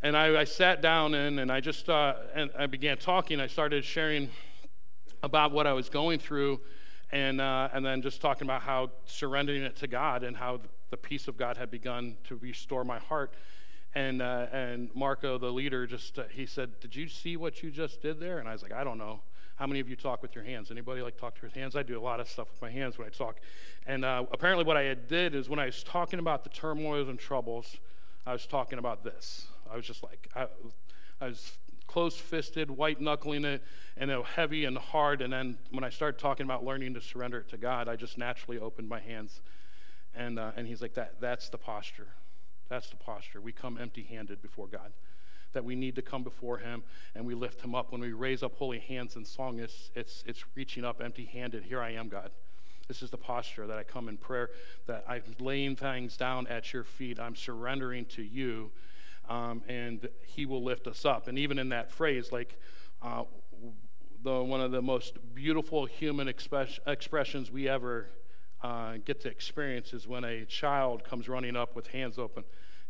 [0.02, 3.40] And I, I sat down and, and I just uh, and I began talking.
[3.40, 4.30] I started sharing
[5.24, 6.60] about what I was going through
[7.12, 10.98] and, uh, and then just talking about how surrendering it to God and how the
[10.98, 13.34] peace of God had begun to restore my heart.
[13.94, 17.72] And, uh, and Marco, the leader, just uh, he said, "Did you see what you
[17.72, 19.22] just did there?" And I was like, "I don't know."
[19.56, 20.70] How many of you talk with your hands?
[20.70, 21.78] Anybody like talk to your hands?
[21.78, 23.38] I do a lot of stuff with my hands when I talk.
[23.88, 27.08] And uh, apparently, what I had did is when I was talking about the turmoils
[27.08, 27.78] and troubles,
[28.26, 29.48] I was talking about this.
[29.72, 30.48] I was just like, I,
[31.22, 31.58] I was
[31.96, 33.64] close fisted, white knuckling it,
[33.96, 35.22] and it was heavy and hard.
[35.22, 38.18] And then when I started talking about learning to surrender it to God, I just
[38.18, 39.40] naturally opened my hands.
[40.14, 42.10] And, uh, and he's like, that, that's the posture.
[42.68, 43.40] That's the posture.
[43.40, 44.92] We come empty handed before God.
[45.54, 46.84] That we need to come before Him
[47.16, 47.94] and we lift Him up.
[47.94, 51.64] When we raise up holy hands in song, it's, it's, it's reaching up empty handed.
[51.64, 52.32] Here I am, God.
[52.90, 54.50] This is the posture that I come in prayer,
[54.88, 57.22] that I'm laying things down at your feet.
[57.22, 58.72] I'm surrendering to you,
[59.30, 61.28] um, and He will lift us up.
[61.28, 62.60] And even in that phrase, like
[63.02, 63.24] uh,
[64.24, 68.10] the, one of the most beautiful human express, expressions we ever
[68.64, 72.44] uh, get to experience is when a child comes running up with hands open,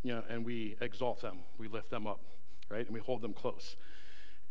[0.04, 2.21] you know, and we exalt them, we lift them up,
[2.69, 3.76] right, and we hold them close,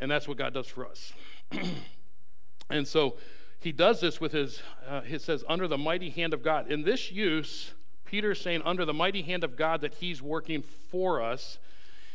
[0.01, 1.12] and that's what God does for us.
[2.70, 3.16] and so
[3.61, 4.61] he does this with his.
[4.87, 6.70] Uh, he says under the mighty hand of God.
[6.70, 7.73] In this use,
[8.05, 11.59] Peter's saying under the mighty hand of God that he's working for us.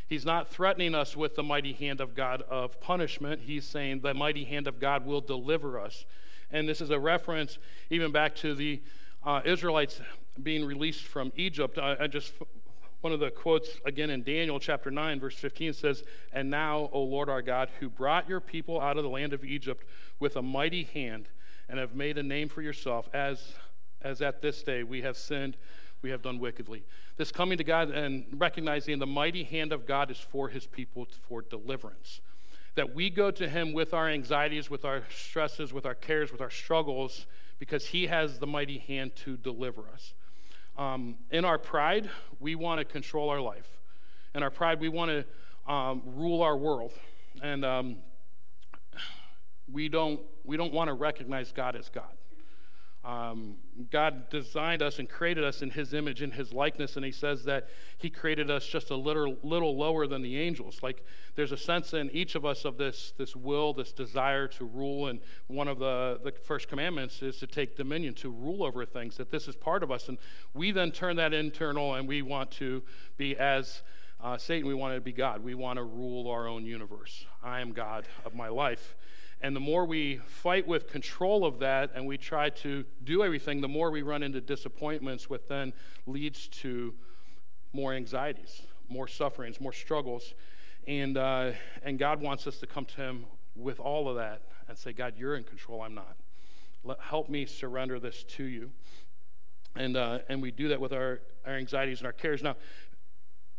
[0.10, 3.42] He's not threatening us with the mighty hand of God of punishment.
[3.46, 6.04] He's saying the mighty hand of God will deliver us.
[6.50, 7.60] And this is a reference
[7.92, 8.82] even back to the
[9.24, 10.02] uh, Israelites
[10.42, 11.78] being released from Egypt.
[11.78, 12.34] I, I, just,
[13.02, 17.04] one of the quotes again in Daniel chapter 9, verse 15 says, And now, O
[17.04, 19.86] Lord our God, who brought your people out of the land of Egypt
[20.20, 21.28] with a mighty hand
[21.70, 23.54] and have made a name for yourself, as,
[24.02, 25.56] as at this day we have sinned,
[26.02, 26.84] we have done wickedly.
[27.18, 31.08] This coming to God and recognizing the mighty hand of God is for his people
[31.28, 32.22] for deliverance
[32.80, 36.40] that we go to Him with our anxieties, with our stresses, with our cares, with
[36.40, 37.28] our struggles,
[37.60, 40.14] because He has the mighty hand to deliver us.
[40.78, 42.10] Um, in our pride,
[42.40, 43.68] we want to control our life.
[44.34, 46.94] In our pride, we want to um, rule our world.
[47.42, 47.98] And um,
[49.70, 52.14] we don't, we don't want to recognize God as God.
[53.04, 53.56] Um,
[53.92, 57.46] God designed us and created us in His image, in His likeness, and He says
[57.46, 60.80] that He created us just a little, little lower than the angels.
[60.84, 64.66] Like there's a sense in each of us of this, this will, this desire to
[64.66, 68.86] rule, and one of the, the first commandments is to take dominion, to rule over
[68.86, 70.10] things, that this is part of us.
[70.10, 70.18] And
[70.54, 72.84] we then turn that internal and we want to
[73.16, 73.82] be as
[74.22, 75.42] uh, Satan, we want to be God.
[75.42, 77.26] We want to rule our own universe.
[77.42, 78.96] I am God of my life.
[79.42, 83.62] And the more we fight with control of that and we try to do everything,
[83.62, 85.74] the more we run into disappointments, which then
[86.06, 86.94] leads to
[87.72, 90.34] more anxieties, more sufferings, more struggles.
[90.88, 91.52] And, uh,
[91.84, 93.26] and God wants us to come to Him
[93.56, 96.18] with all of that and say, God, you're in control, I'm not.
[96.84, 98.72] Let, help me surrender this to you.
[99.76, 102.42] And, uh, and we do that with our, our anxieties and our cares.
[102.42, 102.56] Now,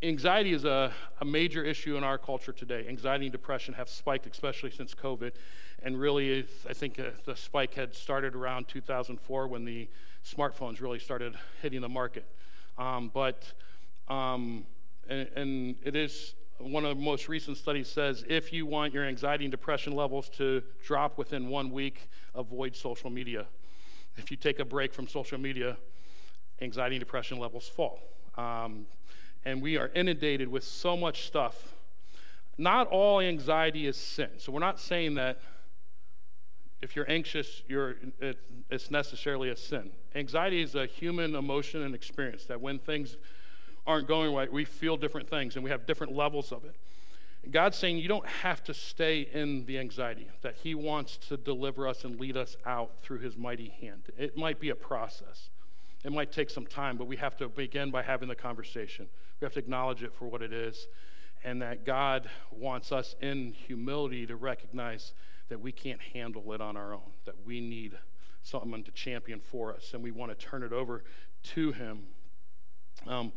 [0.03, 2.87] anxiety is a, a major issue in our culture today.
[2.89, 5.33] Anxiety and depression have spiked, especially since COVID.
[5.83, 9.89] And really, I think uh, the spike had started around 2004 when the
[10.25, 12.27] smartphones really started hitting the market.
[12.77, 13.53] Um, but,
[14.09, 14.67] um,
[15.09, 19.05] and, and it is one of the most recent studies says if you want your
[19.05, 23.47] anxiety and depression levels to drop within one week, avoid social media.
[24.17, 25.79] if you take a break from social media,
[26.61, 28.01] anxiety and depression levels fall.
[28.37, 28.87] Um,
[29.45, 31.75] and we are inundated with so much stuff.
[32.59, 34.29] Not all anxiety is sin.
[34.37, 35.41] So we're not saying that
[36.83, 38.39] if you're anxious, you're, it,
[38.71, 39.91] it's necessarily a sin.
[40.15, 43.17] Anxiety is a human emotion and experience that when things
[43.87, 46.77] aren't going right, we feel different things and we have different levels of it.
[47.51, 51.89] God's saying you don't have to stay in the anxiety, that He wants to deliver
[51.89, 54.03] us and lead us out through His mighty hand.
[54.19, 55.49] It might be a process,
[56.05, 59.09] it might take some time, but we have to begin by having the conversation.
[59.41, 60.87] We have to acknowledge it for what it is,
[61.43, 65.15] and that God wants us in humility to recognize
[65.51, 67.99] that we can't handle it on our own, that we need
[68.43, 71.05] someone to champion for us, and we want to turn it over
[71.43, 72.05] to Him.
[73.07, 73.33] Um,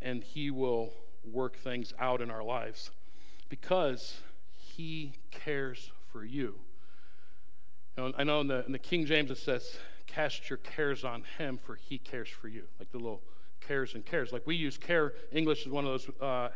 [0.00, 2.90] and He will work things out in our lives
[3.48, 4.20] because
[4.56, 6.54] He cares for you.
[7.96, 9.76] you know, I know in the, in the King James it says,
[10.06, 12.64] Cast your cares on Him, for He cares for you.
[12.78, 13.22] Like the little
[13.60, 14.32] cares and cares.
[14.32, 16.48] Like we use care, English is one of those uh,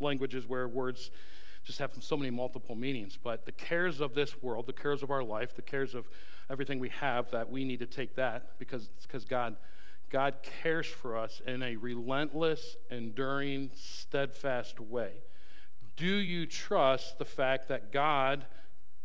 [0.00, 1.10] languages where words
[1.66, 3.18] just have so many multiple meanings.
[3.20, 6.08] But the cares of this world, the cares of our life, the cares of
[6.48, 9.56] everything we have, that we need to take that because because God,
[10.08, 15.10] God cares for us in a relentless, enduring, steadfast way.
[15.96, 18.44] Do you trust the fact that God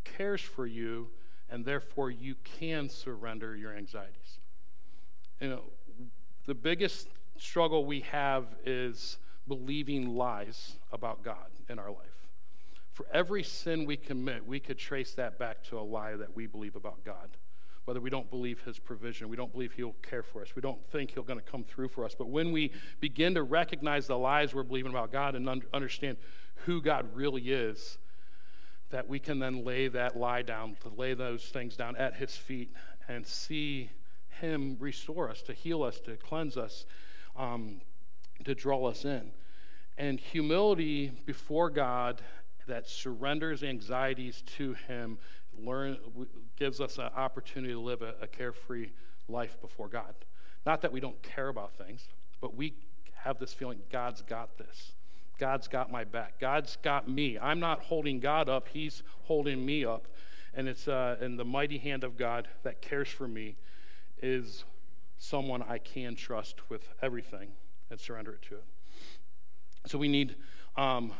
[0.03, 1.07] cares for you
[1.49, 4.39] and therefore you can surrender your anxieties?
[5.39, 5.63] You know,
[6.45, 12.20] the biggest struggle we have is believing lies about God in our life.
[12.91, 16.45] For every sin we commit, we could trace that back to a lie that we
[16.45, 17.37] believe about God.
[17.85, 20.85] Whether we don't believe his provision, we don't believe he'll care for us, we don't
[20.85, 22.13] think he'll going to come through for us.
[22.15, 26.17] But when we begin to recognize the lies we're believing about God and un- understand
[26.65, 27.97] who God really is,
[28.91, 32.35] that we can then lay that lie down, to lay those things down at his
[32.35, 32.71] feet
[33.07, 33.89] and see
[34.41, 36.85] him restore us, to heal us, to cleanse us,
[37.35, 37.81] um,
[38.43, 39.31] to draw us in.
[39.97, 42.21] And humility before God
[42.67, 45.17] that surrenders anxieties to Him
[45.57, 45.97] learn,
[46.57, 48.89] gives us an opportunity to live a, a carefree
[49.27, 50.13] life before God.
[50.65, 52.07] Not that we don't care about things,
[52.39, 52.73] but we
[53.15, 54.93] have this feeling God's got this.
[55.37, 56.39] God's got my back.
[56.39, 57.37] God's got me.
[57.39, 60.07] I'm not holding God up, He's holding me up.
[60.53, 63.55] And it's uh, in the mighty hand of God that cares for me
[64.21, 64.65] is
[65.17, 67.49] someone I can trust with everything
[67.89, 68.63] and surrender it to it.
[69.87, 70.35] So we need
[70.75, 71.13] um,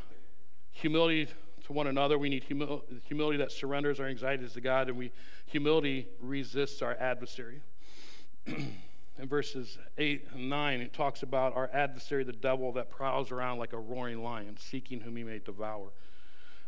[0.71, 1.27] humility
[1.65, 2.17] to one another.
[2.17, 5.11] We need humi- humility that surrenders our anxieties to God, and we
[5.45, 7.61] humility resists our adversary.
[8.47, 13.59] In verses 8 and 9, it talks about our adversary, the devil, that prowls around
[13.59, 15.89] like a roaring lion, seeking whom he may devour.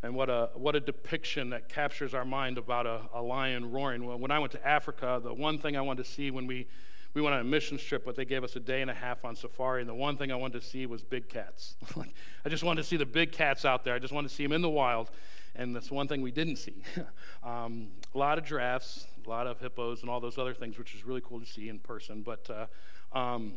[0.03, 4.05] And what a, what a depiction that captures our mind about a, a lion roaring.
[4.19, 6.67] When I went to Africa, the one thing I wanted to see when we
[7.13, 9.23] we went on a mission trip, but they gave us a day and a half
[9.23, 11.75] on safari, and the one thing I wanted to see was big cats.
[12.45, 13.93] I just wanted to see the big cats out there.
[13.93, 15.11] I just wanted to see them in the wild,
[15.55, 16.83] and that's one thing we didn't see.
[17.43, 20.95] um, a lot of giraffes, a lot of hippos, and all those other things, which
[20.95, 22.23] is really cool to see in person.
[22.23, 23.53] But uh, um,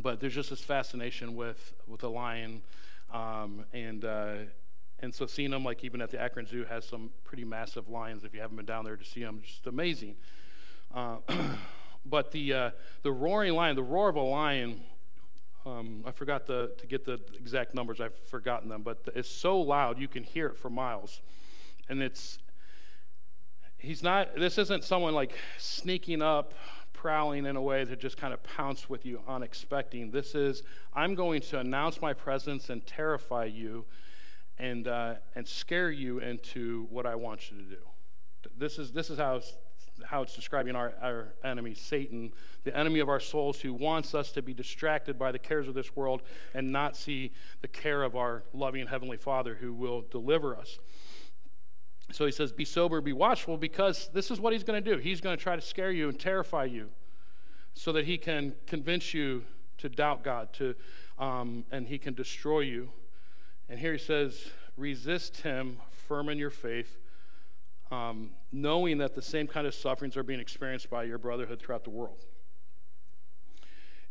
[0.00, 2.62] but there's just this fascination with with a lion,
[3.12, 4.34] um, and uh,
[5.00, 8.24] and so seeing them, like even at the Akron Zoo, has some pretty massive lions.
[8.24, 10.16] If you haven't been down there to see them, just amazing.
[10.94, 11.18] Uh,
[12.04, 12.70] But the, uh,
[13.02, 14.80] the roaring lion, the roar of a lion,
[15.66, 19.60] um, I forgot the, to get the exact numbers, I've forgotten them, but it's so
[19.60, 21.20] loud you can hear it for miles.
[21.88, 22.38] And it's,
[23.78, 26.54] he's not, this isn't someone like sneaking up,
[26.92, 30.10] prowling in a way to just kind of pounce with you unexpecting.
[30.10, 30.62] This is,
[30.94, 33.84] I'm going to announce my presence and terrify you
[34.58, 37.78] and, uh, and scare you into what I want you to do.
[38.56, 39.40] This is, this is how
[40.10, 42.32] how it's describing our, our enemy, Satan,
[42.64, 45.74] the enemy of our souls, who wants us to be distracted by the cares of
[45.74, 50.56] this world and not see the care of our loving Heavenly Father who will deliver
[50.56, 50.80] us.
[52.10, 54.98] So he says, Be sober, be watchful, because this is what he's going to do.
[54.98, 56.88] He's going to try to scare you and terrify you
[57.74, 59.44] so that he can convince you
[59.78, 60.74] to doubt God, to,
[61.20, 62.90] um, and he can destroy you.
[63.68, 66.98] And here he says, Resist him, firm in your faith
[67.90, 71.84] um, knowing that the same kind of sufferings are being experienced by your brotherhood throughout
[71.84, 72.24] the world.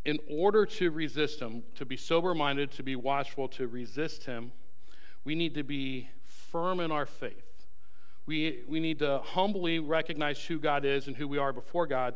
[0.05, 4.51] In order to resist him, to be sober minded, to be watchful, to resist him,
[5.23, 7.65] we need to be firm in our faith.
[8.25, 12.15] We, we need to humbly recognize who God is and who we are before God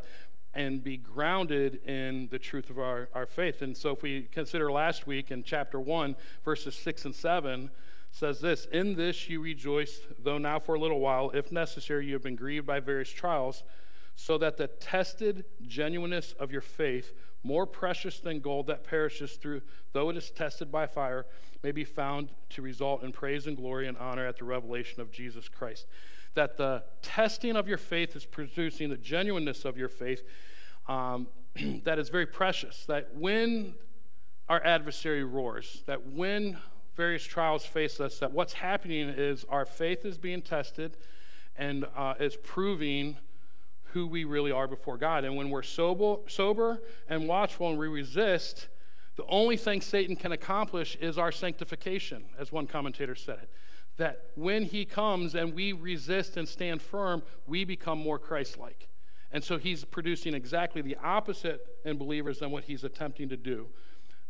[0.54, 3.62] and be grounded in the truth of our, our faith.
[3.62, 7.70] And so, if we consider last week in chapter 1, verses 6 and 7,
[8.14, 12.12] says this In this you rejoice, though now for a little while, if necessary, you
[12.12, 13.64] have been grieved by various trials,
[14.14, 17.12] so that the tested genuineness of your faith,
[17.42, 19.60] more precious than gold that perishes through,
[19.92, 21.26] though it is tested by fire,
[21.64, 25.10] may be found to result in praise and glory and honor at the revelation of
[25.10, 25.86] Jesus Christ.
[26.34, 30.22] That the testing of your faith is producing the genuineness of your faith
[30.86, 31.26] um,
[31.82, 32.84] that is very precious.
[32.86, 33.74] That when
[34.48, 36.58] our adversary roars, that when
[36.96, 40.96] various trials face us, that what's happening is our faith is being tested
[41.56, 43.16] and uh, is proving
[43.92, 45.24] who we really are before God.
[45.24, 48.68] And when we're sober, sober and watchful and we resist,
[49.16, 53.50] the only thing Satan can accomplish is our sanctification, as one commentator said it.
[53.96, 58.88] That when he comes and we resist and stand firm, we become more Christ like.
[59.30, 63.68] And so he's producing exactly the opposite in believers than what he's attempting to do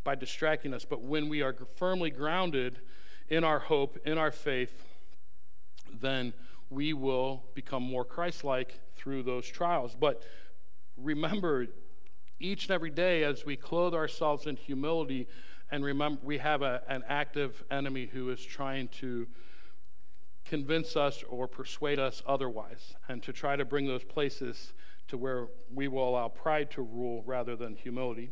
[0.04, 0.84] by distracting us.
[0.84, 2.78] But when we are firmly grounded
[3.28, 4.84] in our hope, in our faith,
[6.00, 6.34] then
[6.70, 9.96] we will become more Christ like through those trials.
[9.98, 10.22] But
[10.96, 11.66] remember,
[12.38, 15.26] each and every day as we clothe ourselves in humility,
[15.70, 19.26] and remember, we have a, an active enemy who is trying to
[20.44, 24.74] convince us or persuade us otherwise, and to try to bring those places
[25.08, 28.30] to where we will allow pride to rule rather than humility.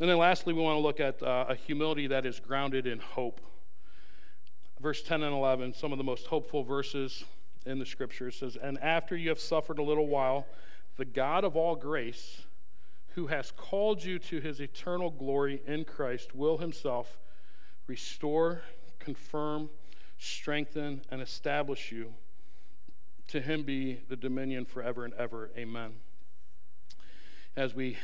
[0.00, 3.00] And then lastly, we want to look at uh, a humility that is grounded in
[3.00, 3.42] hope.
[4.80, 7.24] Verse 10 and 11, some of the most hopeful verses
[7.66, 10.46] in the scripture says, And after you have suffered a little while,
[10.96, 12.46] the God of all grace,
[13.08, 17.18] who has called you to his eternal glory in Christ, will himself
[17.86, 18.62] restore,
[18.98, 19.68] confirm,
[20.16, 22.14] strengthen, and establish you.
[23.28, 25.50] To him be the dominion forever and ever.
[25.58, 25.92] Amen.
[27.54, 27.98] As we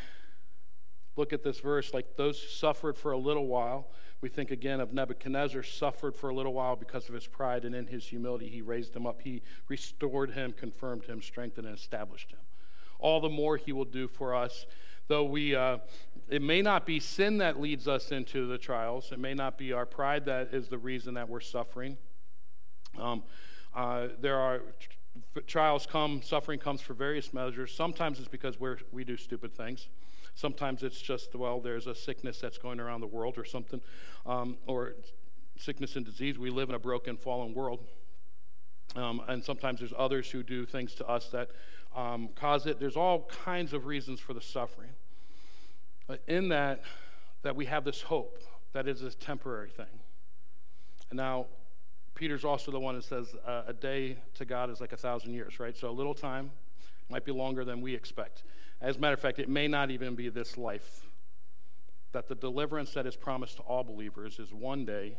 [1.17, 3.89] look at this verse, like those suffered for a little while,
[4.21, 7.75] we think again of Nebuchadnezzar suffered for a little while because of his pride, and
[7.75, 9.21] in his humility, he raised him up.
[9.23, 12.41] He restored him, confirmed him, strengthened, and established him.
[12.99, 14.67] All the more he will do for us,
[15.09, 15.79] though we, uh,
[16.29, 19.73] it may not be sin that leads us into the trials, it may not be
[19.73, 21.99] our pride that is the reason that we're suffering.
[22.99, 23.23] Um,
[23.75, 24.63] uh, there are
[25.47, 27.75] trials come, suffering comes for various measures.
[27.75, 29.89] Sometimes it's because we're, we do stupid things.
[30.37, 33.81] Sometimes it's just, well, there's a sickness that's going around the world or something,
[34.27, 34.95] um, or
[35.57, 36.39] sickness and disease.
[36.39, 37.81] We live in a broken, fallen world.
[38.95, 41.51] Um, and sometimes there's others who do things to us that
[41.97, 42.79] um, cause it.
[42.79, 44.91] There's all kinds of reasons for the suffering.
[46.07, 46.83] But in that,
[47.43, 48.43] that we have this hope
[48.75, 49.87] that is a temporary thing.
[51.09, 51.47] And now,
[52.15, 55.33] Peter's also the one that says uh, a day to God is like a thousand
[55.33, 55.77] years, right?
[55.77, 56.51] So a little time
[57.09, 58.43] might be longer than we expect.
[58.81, 61.03] As a matter of fact, it may not even be this life.
[62.13, 65.17] That the deliverance that is promised to all believers is one day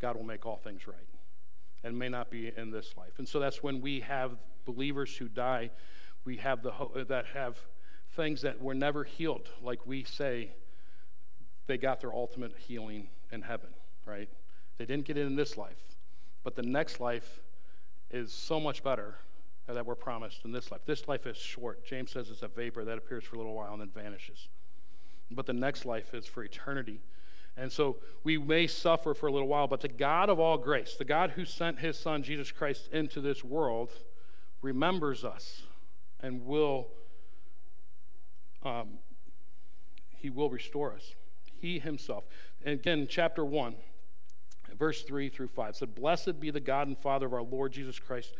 [0.00, 0.96] God will make all things right.
[1.84, 3.18] And may not be in this life.
[3.18, 5.70] And so that's when we have believers who die,
[6.24, 7.58] we have the ho- that have
[8.14, 10.50] things that were never healed, like we say
[11.66, 13.70] they got their ultimate healing in heaven,
[14.06, 14.28] right?
[14.78, 15.82] They didn't get it in this life,
[16.44, 17.40] but the next life
[18.10, 19.16] is so much better
[19.68, 20.82] that we're promised in this life.
[20.86, 21.84] This life is short.
[21.84, 24.48] James says it's a vapor that appears for a little while and then vanishes.
[25.30, 27.00] But the next life is for eternity.
[27.56, 30.96] And so we may suffer for a little while, but the God of all grace,
[30.96, 33.90] the God who sent his son Jesus Christ into this world,
[34.62, 35.62] remembers us
[36.20, 36.88] and will
[38.64, 38.98] um,
[40.16, 41.14] he will restore us.
[41.60, 42.24] He himself.
[42.64, 43.74] And again, chapter 1,
[44.78, 47.98] verse 3 through 5 said, Blessed be the God and Father of our Lord Jesus
[47.98, 48.32] Christ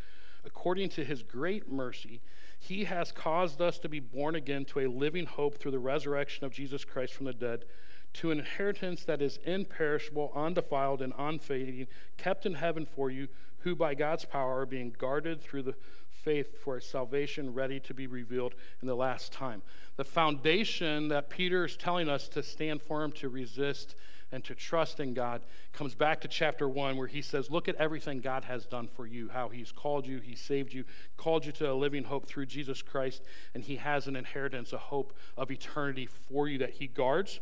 [0.45, 2.21] according to his great mercy,
[2.59, 6.45] he has caused us to be born again to a living hope through the resurrection
[6.45, 7.65] of Jesus Christ from the dead,
[8.13, 11.87] to an inheritance that is imperishable, undefiled, and unfading,
[12.17, 13.27] kept in heaven for you,
[13.59, 15.75] who by God's power are being guarded through the
[16.09, 19.61] faith for a salvation ready to be revealed in the last time.
[19.97, 23.95] The foundation that Peter is telling us to stand firm, to resist,
[24.33, 27.75] and to trust in God comes back to chapter 1 where he says, Look at
[27.75, 31.51] everything God has done for you, how he's called you, he saved you, called you
[31.53, 33.21] to a living hope through Jesus Christ,
[33.53, 37.39] and he has an inheritance, a hope of eternity for you that he guards.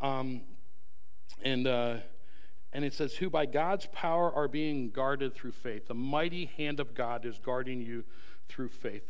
[0.00, 0.42] Um,
[1.42, 1.96] and, uh,
[2.72, 5.88] and it says, Who by God's power are being guarded through faith.
[5.88, 8.04] The mighty hand of God is guarding you
[8.48, 9.04] through faith.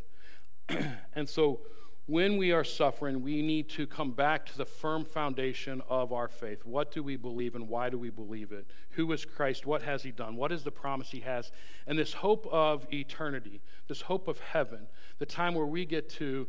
[1.14, 1.60] and so,
[2.08, 6.26] when we are suffering, we need to come back to the firm foundation of our
[6.26, 6.64] faith.
[6.64, 8.66] What do we believe and why do we believe it?
[8.92, 9.66] Who is Christ?
[9.66, 10.34] What has he done?
[10.36, 11.52] What is the promise he has?
[11.86, 14.86] And this hope of eternity, this hope of heaven,
[15.18, 16.48] the time where we get to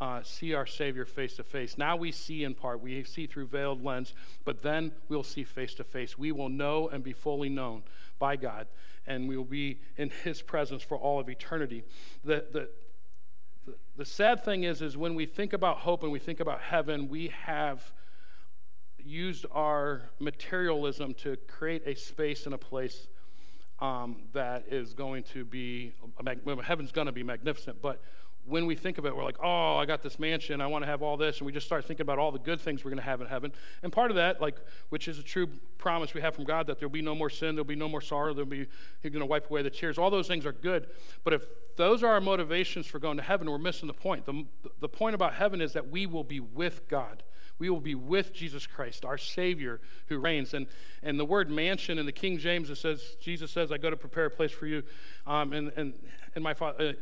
[0.00, 1.76] uh, see our Savior face to face.
[1.76, 4.14] Now we see in part, we see through veiled lens,
[4.44, 6.16] but then we'll see face to face.
[6.16, 7.82] We will know and be fully known
[8.20, 8.68] by God,
[9.08, 11.82] and we will be in His presence for all of eternity.
[12.24, 12.68] The, the,
[13.96, 17.08] the, sad thing is, is when we think about hope and we think about heaven,
[17.08, 17.92] we have
[18.98, 23.08] used our materialism to create a space and a place
[23.80, 25.92] um, that is going to be,
[26.64, 28.02] heaven's going to be magnificent, but
[28.46, 30.86] when we think of it, we're like, oh, I got this mansion, I want to
[30.86, 33.02] have all this, and we just start thinking about all the good things we're going
[33.02, 33.52] to have in heaven.
[33.82, 34.56] And part of that, like,
[34.90, 37.54] which is a true promise we have from God, that there'll be no more sin,
[37.54, 38.66] there'll be no more sorrow, there'll be
[39.02, 39.98] He's going to wipe away the tears.
[39.98, 40.88] All those things are good.
[41.24, 44.26] But if those are our motivations for going to heaven, we're missing the point.
[44.26, 44.44] The,
[44.80, 47.22] the point about heaven is that we will be with God.
[47.58, 50.54] We will be with Jesus Christ, our Savior who reigns.
[50.54, 50.66] And,
[51.02, 53.96] and the word mansion in the King James, it says, Jesus says, I go to
[53.96, 54.82] prepare a place for you.
[55.26, 55.94] Um, and, and,
[56.34, 56.88] and my father.
[56.88, 56.92] Uh,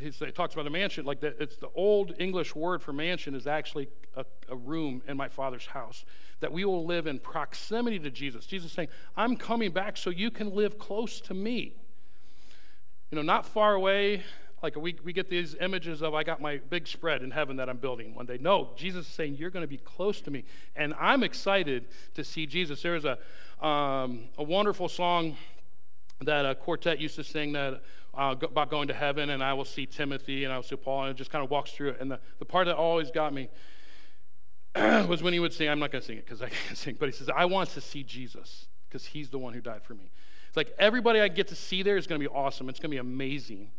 [0.00, 3.46] he talks about a mansion, like that, it's the old English word for mansion is
[3.46, 6.04] actually a, a, room in my father's house.
[6.40, 8.46] That we will live in proximity to Jesus.
[8.46, 11.74] Jesus saying, I'm coming back so you can live close to me.
[13.10, 14.22] You know, not far away.
[14.62, 17.68] Like we, we get these images of I got my big spread in heaven that
[17.68, 18.38] I'm building one day.
[18.40, 20.44] No, Jesus is saying you're going to be close to me.
[20.76, 22.82] And I'm excited to see Jesus.
[22.82, 23.18] There's a,
[23.66, 25.36] um, a wonderful song
[26.22, 27.82] that a quartet used to sing that
[28.14, 31.04] uh, about going to heaven, and I will see Timothy, and I will see Paul,
[31.04, 31.98] and it just kind of walks through it.
[32.00, 33.48] And the, the part that always got me
[34.74, 36.96] was when he would sing, I'm not going to sing it because I can't sing,
[36.98, 39.94] but he says, I want to see Jesus because he's the one who died for
[39.94, 40.10] me.
[40.48, 42.68] It's like everybody I get to see there is going to be awesome.
[42.68, 43.70] It's going to be amazing.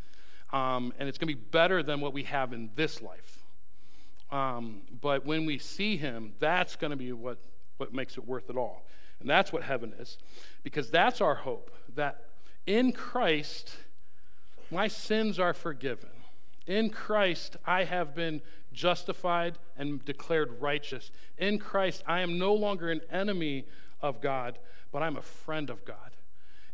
[0.54, 3.40] Um, and it's going to be better than what we have in this life.
[4.32, 7.40] Um, but when we see him, that's going to be what,
[7.78, 8.86] what makes it worth it all.
[9.20, 10.18] And that's what heaven is.
[10.64, 12.26] Because that's our hope that
[12.66, 13.76] in Christ,
[14.72, 16.09] my sins are forgiven.
[16.65, 18.41] In Christ, I have been
[18.72, 21.11] justified and declared righteous.
[21.38, 23.65] In Christ, I am no longer an enemy
[24.01, 24.57] of God,
[24.91, 25.97] but I'm a friend of God.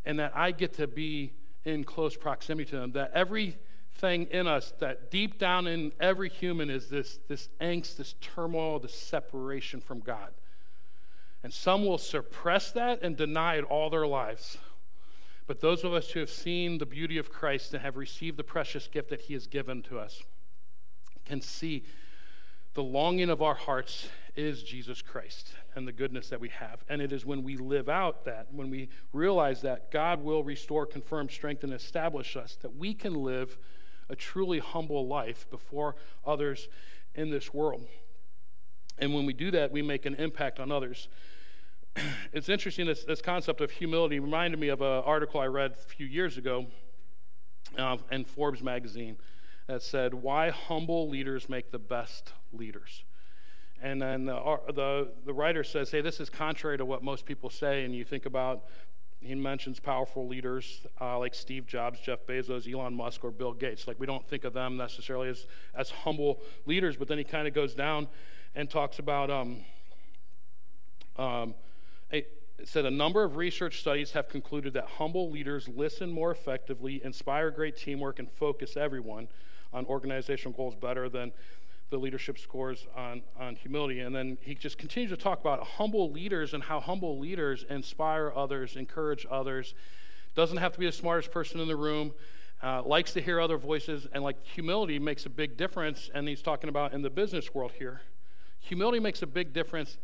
[0.05, 1.33] And that I get to be
[1.65, 2.91] in close proximity to Him.
[2.91, 8.13] That everything in us, that deep down in every human is this, this angst, this
[8.21, 10.29] turmoil, this separation from God.
[11.43, 14.57] And some will suppress that and deny it all their lives.
[15.47, 18.43] But those of us who have seen the beauty of Christ and have received the
[18.43, 20.21] precious gift that He has given to us
[21.25, 21.85] can see
[22.73, 26.83] the longing of our hearts is Jesus Christ and the goodness that we have.
[26.87, 30.85] And it is when we live out that, when we realize that, God will restore,
[30.85, 33.57] confirm, strengthen, and establish us, that we can live
[34.09, 35.95] a truly humble life before
[36.25, 36.67] others
[37.15, 37.87] in this world.
[38.99, 41.07] And when we do that, we make an impact on others.
[42.33, 45.75] it's interesting, this, this concept of humility reminded me of an article I read a
[45.75, 46.67] few years ago
[47.77, 49.17] uh, in Forbes magazine
[49.67, 53.03] that said, Why Humble Leaders Make the Best Leaders.
[53.81, 57.49] And then the, the, the writer says, Hey, this is contrary to what most people
[57.49, 57.83] say.
[57.83, 58.63] And you think about,
[59.19, 63.87] he mentions powerful leaders uh, like Steve Jobs, Jeff Bezos, Elon Musk, or Bill Gates.
[63.87, 67.47] Like, we don't think of them necessarily as, as humble leaders, but then he kind
[67.47, 68.07] of goes down
[68.55, 69.29] and talks about.
[69.29, 69.65] Um,
[71.17, 71.55] um,
[72.11, 72.31] it
[72.63, 77.51] said a number of research studies have concluded that humble leaders listen more effectively, inspire
[77.51, 79.27] great teamwork, and focus everyone
[79.73, 81.31] on organizational goals better than
[81.89, 83.99] the leadership scores on, on humility.
[83.99, 88.33] And then he just continues to talk about humble leaders and how humble leaders inspire
[88.35, 89.73] others, encourage others.
[90.35, 92.13] Doesn't have to be the smartest person in the room.
[92.61, 96.09] Uh, likes to hear other voices, and like humility makes a big difference.
[96.13, 98.01] And he's talking about in the business world here.
[98.61, 99.99] Humility makes a big difference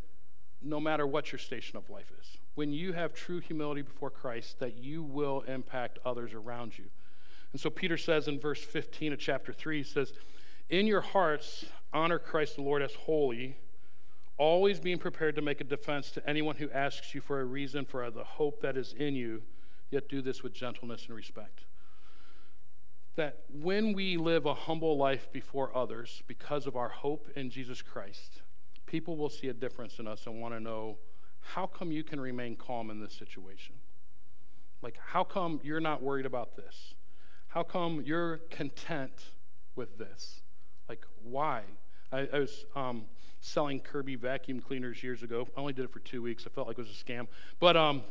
[0.64, 2.38] no matter what your station of life is.
[2.54, 6.86] When you have true humility before Christ, that you will impact others around you.
[7.52, 10.12] And so Peter says in verse 15 of chapter 3, he says,
[10.70, 13.58] In your hearts, honor Christ the Lord as holy,
[14.38, 17.84] always being prepared to make a defense to anyone who asks you for a reason
[17.84, 19.42] for the hope that is in you,
[19.90, 21.64] yet do this with gentleness and respect.
[23.16, 27.80] That when we live a humble life before others because of our hope in Jesus
[27.82, 28.42] Christ,
[28.94, 30.96] people will see a difference in us and want to know
[31.40, 33.74] how come you can remain calm in this situation?
[34.82, 36.94] Like, how come you're not worried about this?
[37.48, 39.30] How come you're content
[39.74, 40.42] with this?
[40.88, 41.62] Like, why?
[42.12, 43.06] I, I was um,
[43.40, 45.48] selling Kirby vacuum cleaners years ago.
[45.56, 46.44] I only did it for two weeks.
[46.46, 47.26] I felt like it was a scam.
[47.58, 48.04] But um,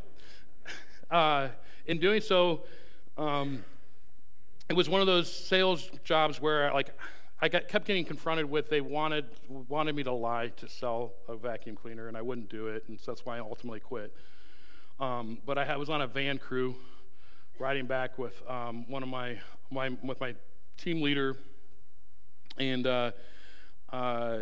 [1.09, 1.47] uh,
[1.86, 2.63] in doing so,
[3.17, 3.63] um,
[4.67, 6.93] it was one of those sales jobs where, like,
[7.44, 11.36] I got, kept getting confronted with they wanted wanted me to lie to sell a
[11.36, 14.16] vacuum cleaner, and I wouldn't do it, and so that's why I ultimately quit.
[14.98, 16.74] Um, but I was on a van crew,
[17.60, 20.36] riding back with um, one of my, my with my
[20.78, 21.36] team leader,
[22.58, 23.12] and uh,
[23.91, 24.38] uh,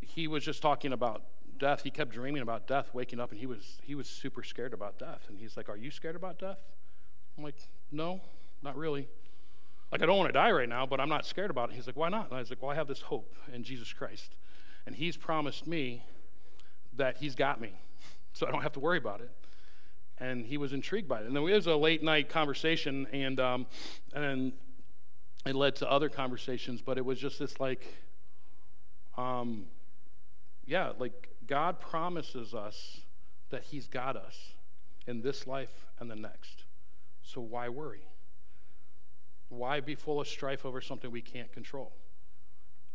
[0.00, 1.22] he was just talking about
[1.58, 1.82] death.
[1.82, 4.98] He kept dreaming about death, waking up, and he was he was super scared about
[4.98, 5.26] death.
[5.28, 6.60] And he's like, "Are you scared about death?"
[7.36, 7.56] I'm like,
[7.92, 8.22] "No,
[8.62, 9.06] not really."
[9.92, 11.76] Like, I don't want to die right now, but I'm not scared about it.
[11.76, 12.26] He's like, Why not?
[12.26, 14.34] And I was like, Well, I have this hope in Jesus Christ.
[14.86, 16.04] And He's promised me
[16.96, 17.72] that He's got me,
[18.32, 19.30] so I don't have to worry about it.
[20.18, 21.26] And he was intrigued by it.
[21.26, 23.66] And then it was a late night conversation, and, um,
[24.14, 24.54] and
[25.44, 27.84] it led to other conversations, but it was just this like,
[29.18, 29.66] um,
[30.64, 33.02] yeah, like God promises us
[33.50, 34.54] that He's got us
[35.06, 36.64] in this life and the next.
[37.22, 38.06] So why worry?
[39.48, 41.92] Why be full of strife over something we can't control?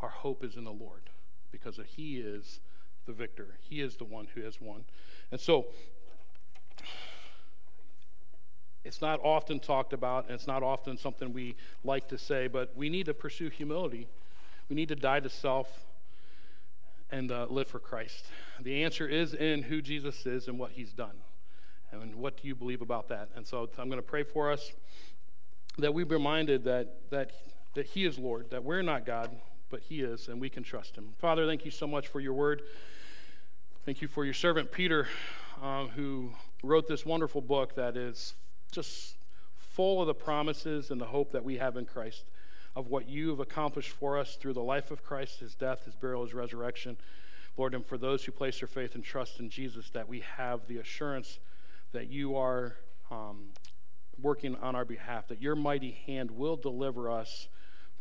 [0.02, 1.10] Our hope is in the Lord
[1.52, 2.60] because He is
[3.06, 4.86] the victor, He is the one who has won.
[5.32, 5.68] And so,
[8.84, 12.76] it's not often talked about, and it's not often something we like to say, but
[12.76, 14.08] we need to pursue humility.
[14.70, 15.86] We need to die to self
[17.12, 18.26] and uh, live for Christ.
[18.60, 21.18] The answer is in who Jesus is and what he's done.
[21.92, 23.30] And what do you believe about that?
[23.36, 24.72] And so I'm going to pray for us
[25.78, 27.32] that we be reminded that, that,
[27.76, 29.36] that he is Lord, that we're not God,
[29.70, 31.14] but he is, and we can trust him.
[31.18, 32.62] Father, thank you so much for your word.
[33.86, 35.08] Thank you for your servant Peter,
[35.62, 36.32] uh, who
[36.64, 38.36] wrote this wonderful book that is
[38.72, 39.16] just
[39.58, 42.26] full of the promises and the hope that we have in Christ
[42.76, 45.96] of what you have accomplished for us through the life of Christ, his death, his
[45.96, 46.98] burial, his resurrection.
[47.58, 50.68] Lord, and for those who place their faith and trust in Jesus, that we have
[50.68, 51.40] the assurance
[51.92, 52.78] that you are
[53.10, 53.50] um,
[54.22, 57.48] working on our behalf, that your mighty hand will deliver us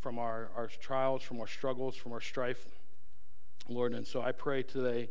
[0.01, 2.67] from our, our trials, from our struggles, from our strife,
[3.69, 3.93] Lord.
[3.93, 5.11] And so I pray today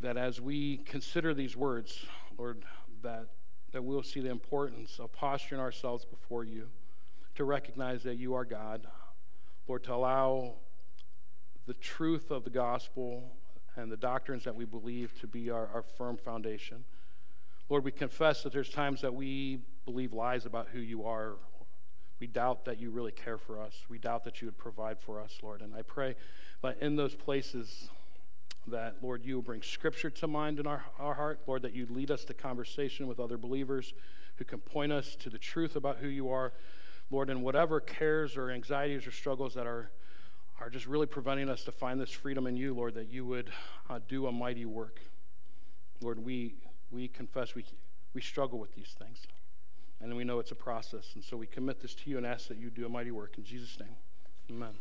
[0.00, 2.04] that as we consider these words,
[2.36, 2.64] Lord,
[3.02, 3.26] that,
[3.72, 6.68] that we'll see the importance of posturing ourselves before you
[7.36, 8.86] to recognize that you are God.
[9.68, 10.54] Lord, to allow
[11.66, 13.32] the truth of the gospel
[13.76, 16.84] and the doctrines that we believe to be our, our firm foundation.
[17.68, 21.34] Lord, we confess that there's times that we believe lies about who you are.
[22.20, 23.74] We doubt that you really care for us.
[23.88, 25.60] We doubt that you would provide for us, Lord.
[25.60, 26.14] And I pray
[26.62, 27.88] that in those places,
[28.68, 31.40] that, Lord, you will bring scripture to mind in our, our heart.
[31.46, 33.92] Lord, that you lead us to conversation with other believers
[34.36, 36.52] who can point us to the truth about who you are.
[37.10, 39.90] Lord, in whatever cares or anxieties or struggles that are,
[40.60, 43.50] are just really preventing us to find this freedom in you, Lord, that you would
[43.90, 45.00] uh, do a mighty work.
[46.00, 46.54] Lord, we,
[46.90, 47.64] we confess we,
[48.14, 49.22] we struggle with these things.
[50.02, 51.12] And we know it's a process.
[51.14, 53.38] And so we commit this to you and ask that you do a mighty work.
[53.38, 53.96] In Jesus' name,
[54.50, 54.74] amen.